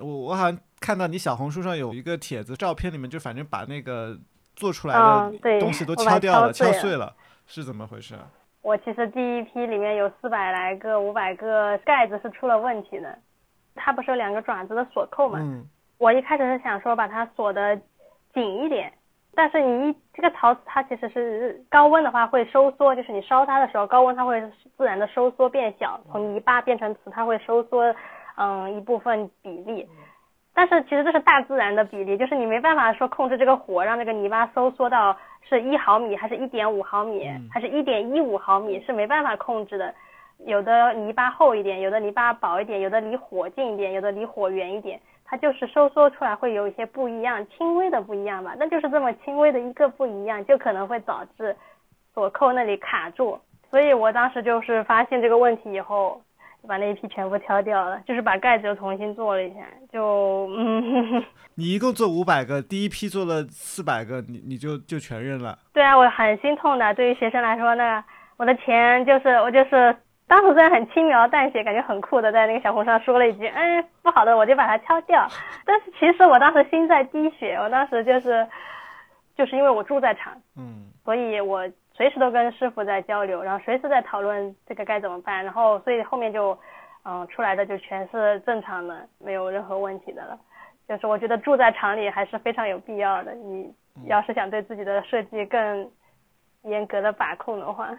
[0.00, 4.16] 我我好像看到你小红书上有一个帖子，照片里面就反正把那个
[4.56, 7.14] 做出来的东西都敲掉了，敲碎了，
[7.46, 8.14] 是怎么回事？
[8.62, 13.18] 我其实第一批里面有四百来个、五百个盖子是出了问题的，
[13.74, 15.38] 它不是有两个爪子的锁扣嘛？
[15.40, 15.64] 嗯。
[15.98, 17.76] 我一开始是想说把它锁的
[18.32, 18.92] 紧一点，
[19.34, 24.40] 但是你一这个陶瓷它其实是高温的话会收缩，就是你烧它的时候高温它会
[24.76, 27.94] 自然的收缩变小，从泥巴变成瓷它会收缩。
[28.36, 29.88] 嗯，一部分比例，
[30.52, 35.16] 但是其实这是大自然的比例，就是你没办法说控制这个火让这个泥巴收缩到
[35.48, 39.94] 是一毫米，还是一点五毫米，还是一点一五毫米，是没办法控制的。
[40.46, 48.56] 有的泥巴厚一点，有的泥巴薄一点，有的离火近一点，有的离火远一点，它就是收缩出来会有一些不一样，轻微的不一样吧。
[48.58, 51.54] 那就是这么轻微的一个不一样，就可能会导致
[52.12, 53.38] 锁扣那里卡住。
[53.70, 56.20] 所以我当时就是发现这个问题以后。
[56.66, 59.60] 把那一批全部挑掉了，就是把盖子又重新做了一下，
[59.92, 61.24] 就嗯。
[61.56, 65.56] 你一共做五百个，第一批做了四百个，你你就就全认了？
[65.72, 66.92] 对啊，我很心痛的。
[66.94, 68.04] 对于学生来说，那
[68.36, 69.96] 我的钱就是我就是
[70.26, 75.28] 当时虽然很轻描淡写，感觉很酷的，在那个小红书上说了一句，哎，不好的我就把它敲掉。
[75.64, 78.44] 但是其实我当时心在滴血，我当时就是
[79.36, 81.68] 就是因为我住在厂，嗯，所以我。
[81.96, 86.58] 随时都跟师傅在交流，然后随时在讨论这个该怎么办，然后所以后面就，
[87.04, 90.36] 嗯，出来的就全是正常的，没有任何问题的了。
[90.88, 93.32] 就是我觉得住在厂里还是非常有必要的。
[93.34, 93.72] 你
[94.06, 95.90] 要是想对自己的设计更
[96.64, 97.96] 严格的把控的话，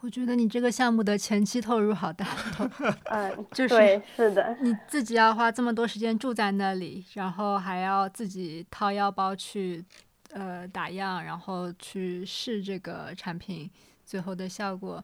[0.00, 2.24] 我觉得你这个项目的前期投入好大。
[3.10, 9.84] 嗯，就是是的，你自己要花这么多时间住在那里，然后还要自己掏腰包去。
[10.32, 13.68] 呃，打样，然后去试这个产品
[14.04, 15.02] 最后的效果，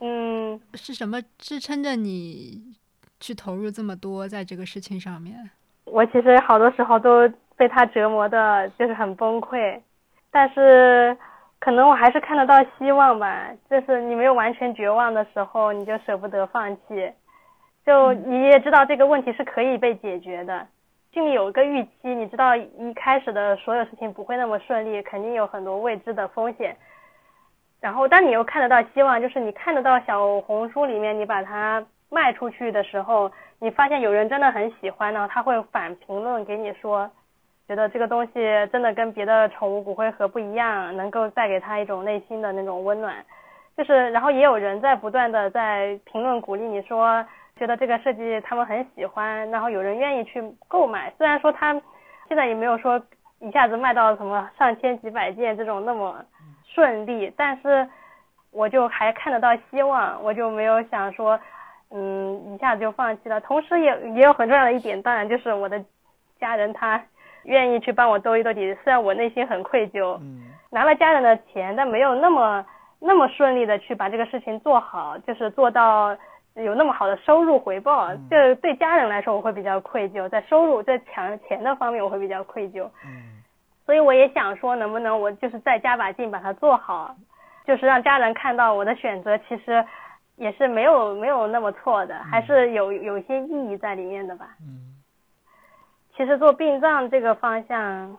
[0.00, 2.76] 嗯，是什么支撑着你
[3.18, 5.50] 去投入这么多在这个事情上面？
[5.84, 9.80] 我其实好多时候都被他折磨的，就是很崩溃，
[10.30, 11.16] 但是
[11.58, 13.50] 可能我还是看得到希望吧。
[13.70, 17.10] 就是你没有完全绝望的时候，你就舍不得放弃，
[17.86, 20.66] 就你也知道这个问题是可以被解决的。
[21.18, 26.76] 心里有一个预期，你知道一开始的所有事情不会那么顺利，肯定有很多未知的风险。
[27.80, 37.10] 然后但你又看得到希望，就是你看得到小红书里面你把它卖出去的时候，你发现有人真的很喜欢呢，他会反评论给你说，
[37.66, 38.34] 觉得这个东西
[38.70, 43.16] 真的跟别的宠物骨灰盒不一样，能够带给他一种内心的那种温暖。
[43.76, 47.26] 就是，然后也有人在不断的在评论鼓励你说，
[47.58, 51.12] 觉得这个设计他们很喜欢，然后有人愿意去购买。
[51.18, 51.72] 虽然说他
[52.28, 52.98] 现在也没有说
[53.40, 56.24] 一下子卖到什么上千几百件这种那么
[56.64, 57.86] 顺利，但是
[58.52, 61.38] 我就还看得到希望，我就没有想说，
[61.90, 63.40] 嗯，一下子就放弃了。
[63.40, 65.84] 同时也也有很重要的一点，当然就是我的
[66.40, 67.02] 家人他
[67.42, 70.18] 愿意去帮我兜一兜底，虽然我内心很愧疚，
[70.70, 72.64] 拿了家人的钱，但没有那么。
[73.00, 76.16] 那么顺利的去把这个事情做好，就是做到
[76.64, 82.84] 有那么好的收入回报，这对家人来说我会比较愧疚，在收入在抢钱的方面我会比较愧疚。
[83.04, 83.42] 嗯，
[83.86, 87.14] 所以我也想说，能不能我就是再加把劲把它做好，
[87.66, 89.84] 就是让家人看到我的选择其实
[90.36, 94.48] 也是没有没有那么错的，还是有有一些意义在里面的吧。
[94.60, 94.96] 嗯，
[96.16, 98.16] 其实做殡葬这个方向。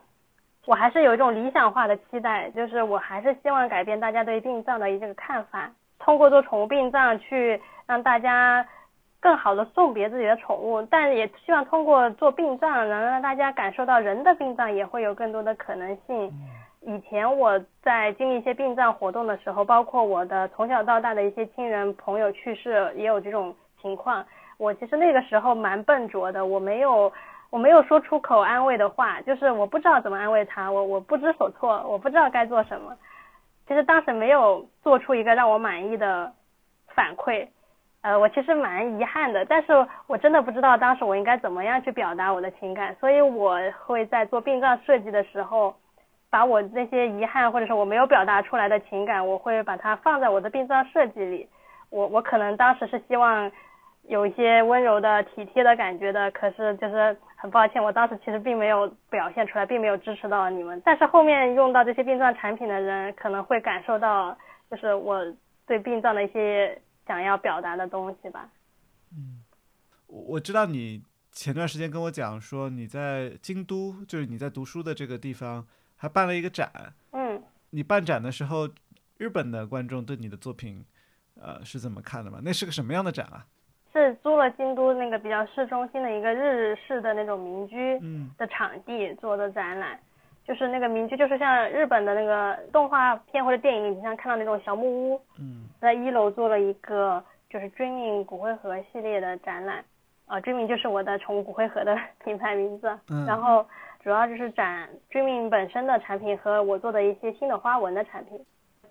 [0.65, 7.59] 我还是有一种理想化的期待，就是我还是希望改变大家对殡葬的一个看法，通过做宠物殡葬去
[7.89, 8.63] 让大家
[9.19, 16.31] 更好的送别自己的宠物，但也希望通过做殡葬能让大家感受到人的殡葬也会有更多的可能性。
[16.81, 24.23] 以前我在经历一些殡葬活动的时候，包括我的从小到大的一些亲人朋友去世，也有这种情况。
[24.59, 27.11] 我其实那个时候蛮笨拙的，我没有。
[27.51, 32.95] 我没有说出口安慰的话，就是我不知道怎么安慰他，我我不知所措，我不知道该做什么。
[33.67, 36.31] 其实当时没有做出一个让我满意的
[36.93, 37.47] 反馈，
[38.01, 39.73] 呃，我其实蛮遗憾的，但是
[40.07, 45.75] 我真的不知道当时我应该怎么样去表达我的情感，所以我会在做殡葬设计的时候，
[46.29, 51.49] 把我那些遗憾或者是我没有表达出来的情感，我会把它放在我的殡葬设计里。
[51.89, 53.51] 我我可能当时是希望。
[54.07, 60.81] 有一些温柔的、体贴的感觉的，可是就是很抱歉，我当时其实并没有表现出来，并没有支持到你们。
[60.83, 64.35] 但是后面用到这些殡葬产品的人，可能会感受到，
[64.71, 65.23] 就是我
[65.67, 66.75] 对殡葬的一些
[67.09, 68.47] 想要表达的东西吧。
[69.13, 69.41] 嗯，
[70.05, 76.93] 我我知道你前段时间跟我讲说你在京都，就是你在读书的这个地方还办了一个展。
[77.13, 77.41] 嗯，
[77.71, 78.69] 你办展的时候，
[79.17, 80.85] 日本的观众对你的作品，
[81.41, 82.39] 呃，是怎么看的吗？
[82.43, 83.47] 那是个什么样的展啊？
[83.91, 87.99] 是租了京都那个比较市中心的一个日式的那种民居
[88.37, 89.99] 的场地做的展览，
[90.45, 99.83] 就是那个民居就是像日本的那个动画片或者电影里经常看到那种小木屋，嗯在一楼做了一个就是 Dreaming 骨灰盒系列的展览，
[100.25, 102.87] 啊，Dreaming 就是我的宠物骨灰盒的 品牌名字，
[103.27, 103.65] 然后
[104.03, 108.39] 主要就是展 Dreaming 本身的产品和我做的一些新的花纹的产品。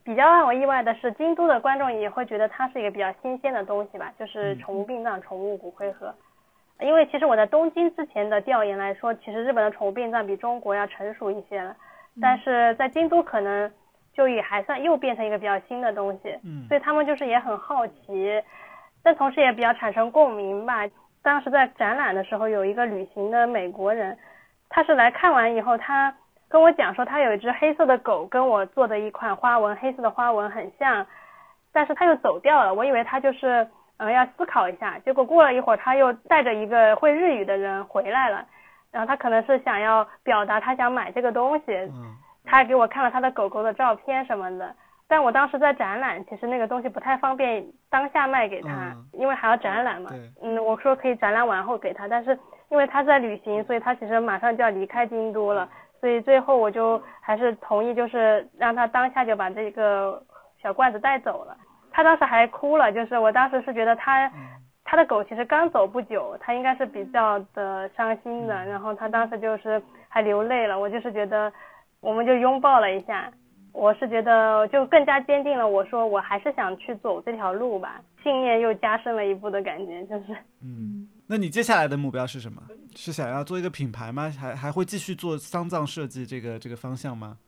[0.05, 6.15] 比较让我意外的是，京都的观众也会觉得它是一个比较新鲜的东西吧，就是宠物殡葬、宠物骨灰盒。
[6.81, 11.75] 因为其实我在东京之前的调研来说，其实日本的宠物殡葬比中国要成熟一些了，
[12.21, 13.71] 但是在京都可能
[14.15, 18.43] 就也还算又变成一个比较新的东西，所以他们就是也很好奇，
[19.03, 20.89] 但同时也比较产生共鸣吧。
[21.23, 24.17] 当时在展览的时候，有一个旅行的美国人，
[24.69, 26.15] 他是来看完以后他。
[26.51, 31.07] 跟我讲说他有一只黑色的狗，跟我做的一款花纹，黑色的花纹很像，
[31.75, 32.73] 但是他又走掉了。
[32.73, 33.69] 我以为他就是
[33.99, 38.45] 嗯要思考一下，结果过了一会儿他又带着一个会日语的人回来了，
[38.91, 41.65] 然后他可能是想要表达他想买这个东西，
[42.45, 44.75] 他还给我看了他的狗狗的照片什么的。
[45.11, 50.11] 但我当时在展览，其实那个东西不太方便当下卖给他，因为还要展览嘛。
[50.43, 52.39] 嗯，我说可以展览完后给他，但是
[52.69, 55.67] 因为他在旅行，所以他其实马上就要离开京都了。
[55.99, 60.23] 所以最后我就还是同意，就是让他当下就把这个
[60.63, 61.57] 小罐子带走了。
[61.99, 64.31] 他当时还哭了，就是我当时是觉得他
[64.85, 70.79] 他的狗其实刚走不久，他应该是比较的伤心的，然后他当时就是还流泪了。
[70.79, 71.53] 我就是觉得，
[71.99, 73.29] 我们就拥抱了一下。
[73.73, 80.27] 我是觉得就更加坚定了，我说我还是想去走这条路吧，信念又加深了一步的感觉，就是
[80.63, 81.09] 嗯。
[81.27, 82.63] 那你接下来的目标是什么？
[82.95, 84.33] 是想要做一个品牌吗？
[84.39, 87.39] 还还会继续做丧葬设计这个这个方向吗？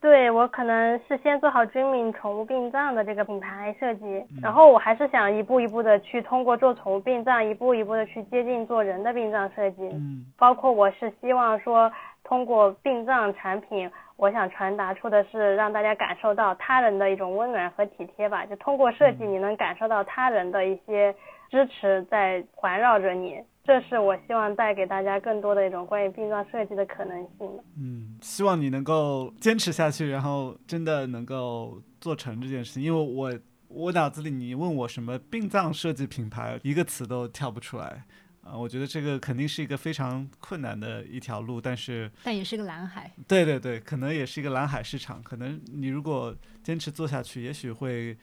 [0.00, 9.88] 对我可能是先做好 Dreaming 宠物殡葬的这个品牌设计，然后我还是想一步一步的去通过做宠物殡葬，一步一步的去接近做人的殡葬设计。
[9.88, 11.90] 嗯，包括我是希望说
[12.22, 18.46] 通过殡葬产品，我想传达出的是让大家感受到他人的一种温暖和体贴吧。
[18.46, 21.14] 就通过设计，你能感受到他人的一些。
[21.50, 27.46] 支持在环绕着你，这是我希望带给大家更多的一种关于殡葬设计的可能性。
[27.76, 33.38] 嗯，希望你能够坚持下去，然后真的能够做成这件事情，因为我
[33.68, 38.04] 我脑子里你问我什么殡葬设计品牌，一个词都跳不出来。
[38.42, 43.12] 啊，我觉得这个肯定是一个非常困难的一条路，但是但也是个蓝海。
[43.26, 45.22] 对对对，可能也是一个蓝海市场。
[45.22, 48.16] 可能你如果坚持做下去，也许会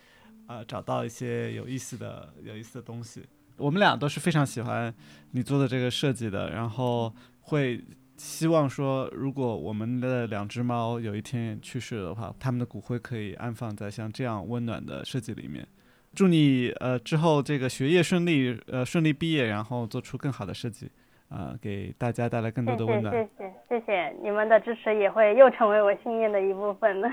[0.47, 3.23] 啊找到一些有意思的、有意思的东西。
[3.57, 4.93] 我们俩都是非常喜欢
[5.31, 7.79] 你做的这个设计的，然后会
[8.17, 15.67] 希望说，如果我们的两只猫有一天去世的话，它们的骨灰可以安放在像这样温暖的设计里面。
[16.13, 20.89] 祝你呃之后这个学业顺利，呃顺利毕业，然后做出更好的设计，
[21.27, 23.13] 啊，给大家带来更多的温暖。
[23.37, 27.09] 谢谢谢谢你们的支持，也会又成为我心愿的一部分了。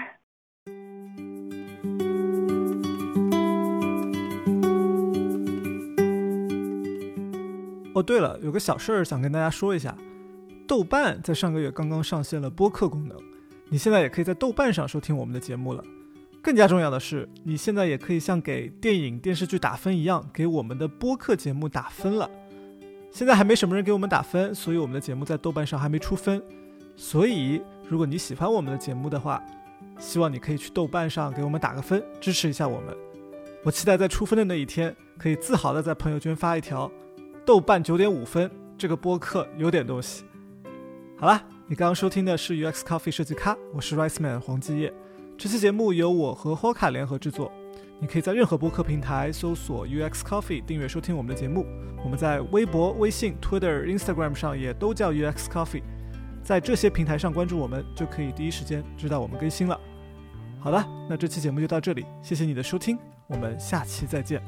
[7.94, 9.96] 哦，对了，有个小事儿想跟大家说一下，
[10.66, 13.16] 豆瓣在上个月刚刚上线了播客功能，
[13.68, 15.84] 你现在也可以在豆瓣上收听我们的节目了。
[16.40, 22.28] 更加重要的是，你现在也可以像给电影、电视剧打分一样，给我们的播客节目打分了。
[23.12, 26.42] 现在还没什么人给我们打分，所以我们的节目在豆瓣上还没出分。
[26.96, 29.42] 所以，如果你喜欢我们的节目的话，
[29.98, 32.96] 希望你可以去豆瓣上给我们打个分，支持一下我们。
[33.62, 36.90] 我期待在出分的那一天，可以自豪的在朋友圈发一条
[37.44, 40.24] “豆瓣九点五分”，这个播客有点东西。
[41.18, 44.92] 好了，你刚刚收听的是 UX Coffee 设计咖，我是 Rice Man 黄继业。
[45.36, 47.50] 这期节目由我和 Hoka 联合制作，
[47.98, 51.66] 你可以在任何播客平台搜索 UX Coffee 订阅收听我们的节目。
[52.04, 55.82] 我们在微博、微信、Twitter、Instagram 上也都叫 UX Coffee，
[56.44, 59.78] 在这些平台上关注我们，就可以第一时间知道我们更新了。
[60.60, 64.40] 好了，那这期节目就到这里，谢谢你的收听，我们下期再见。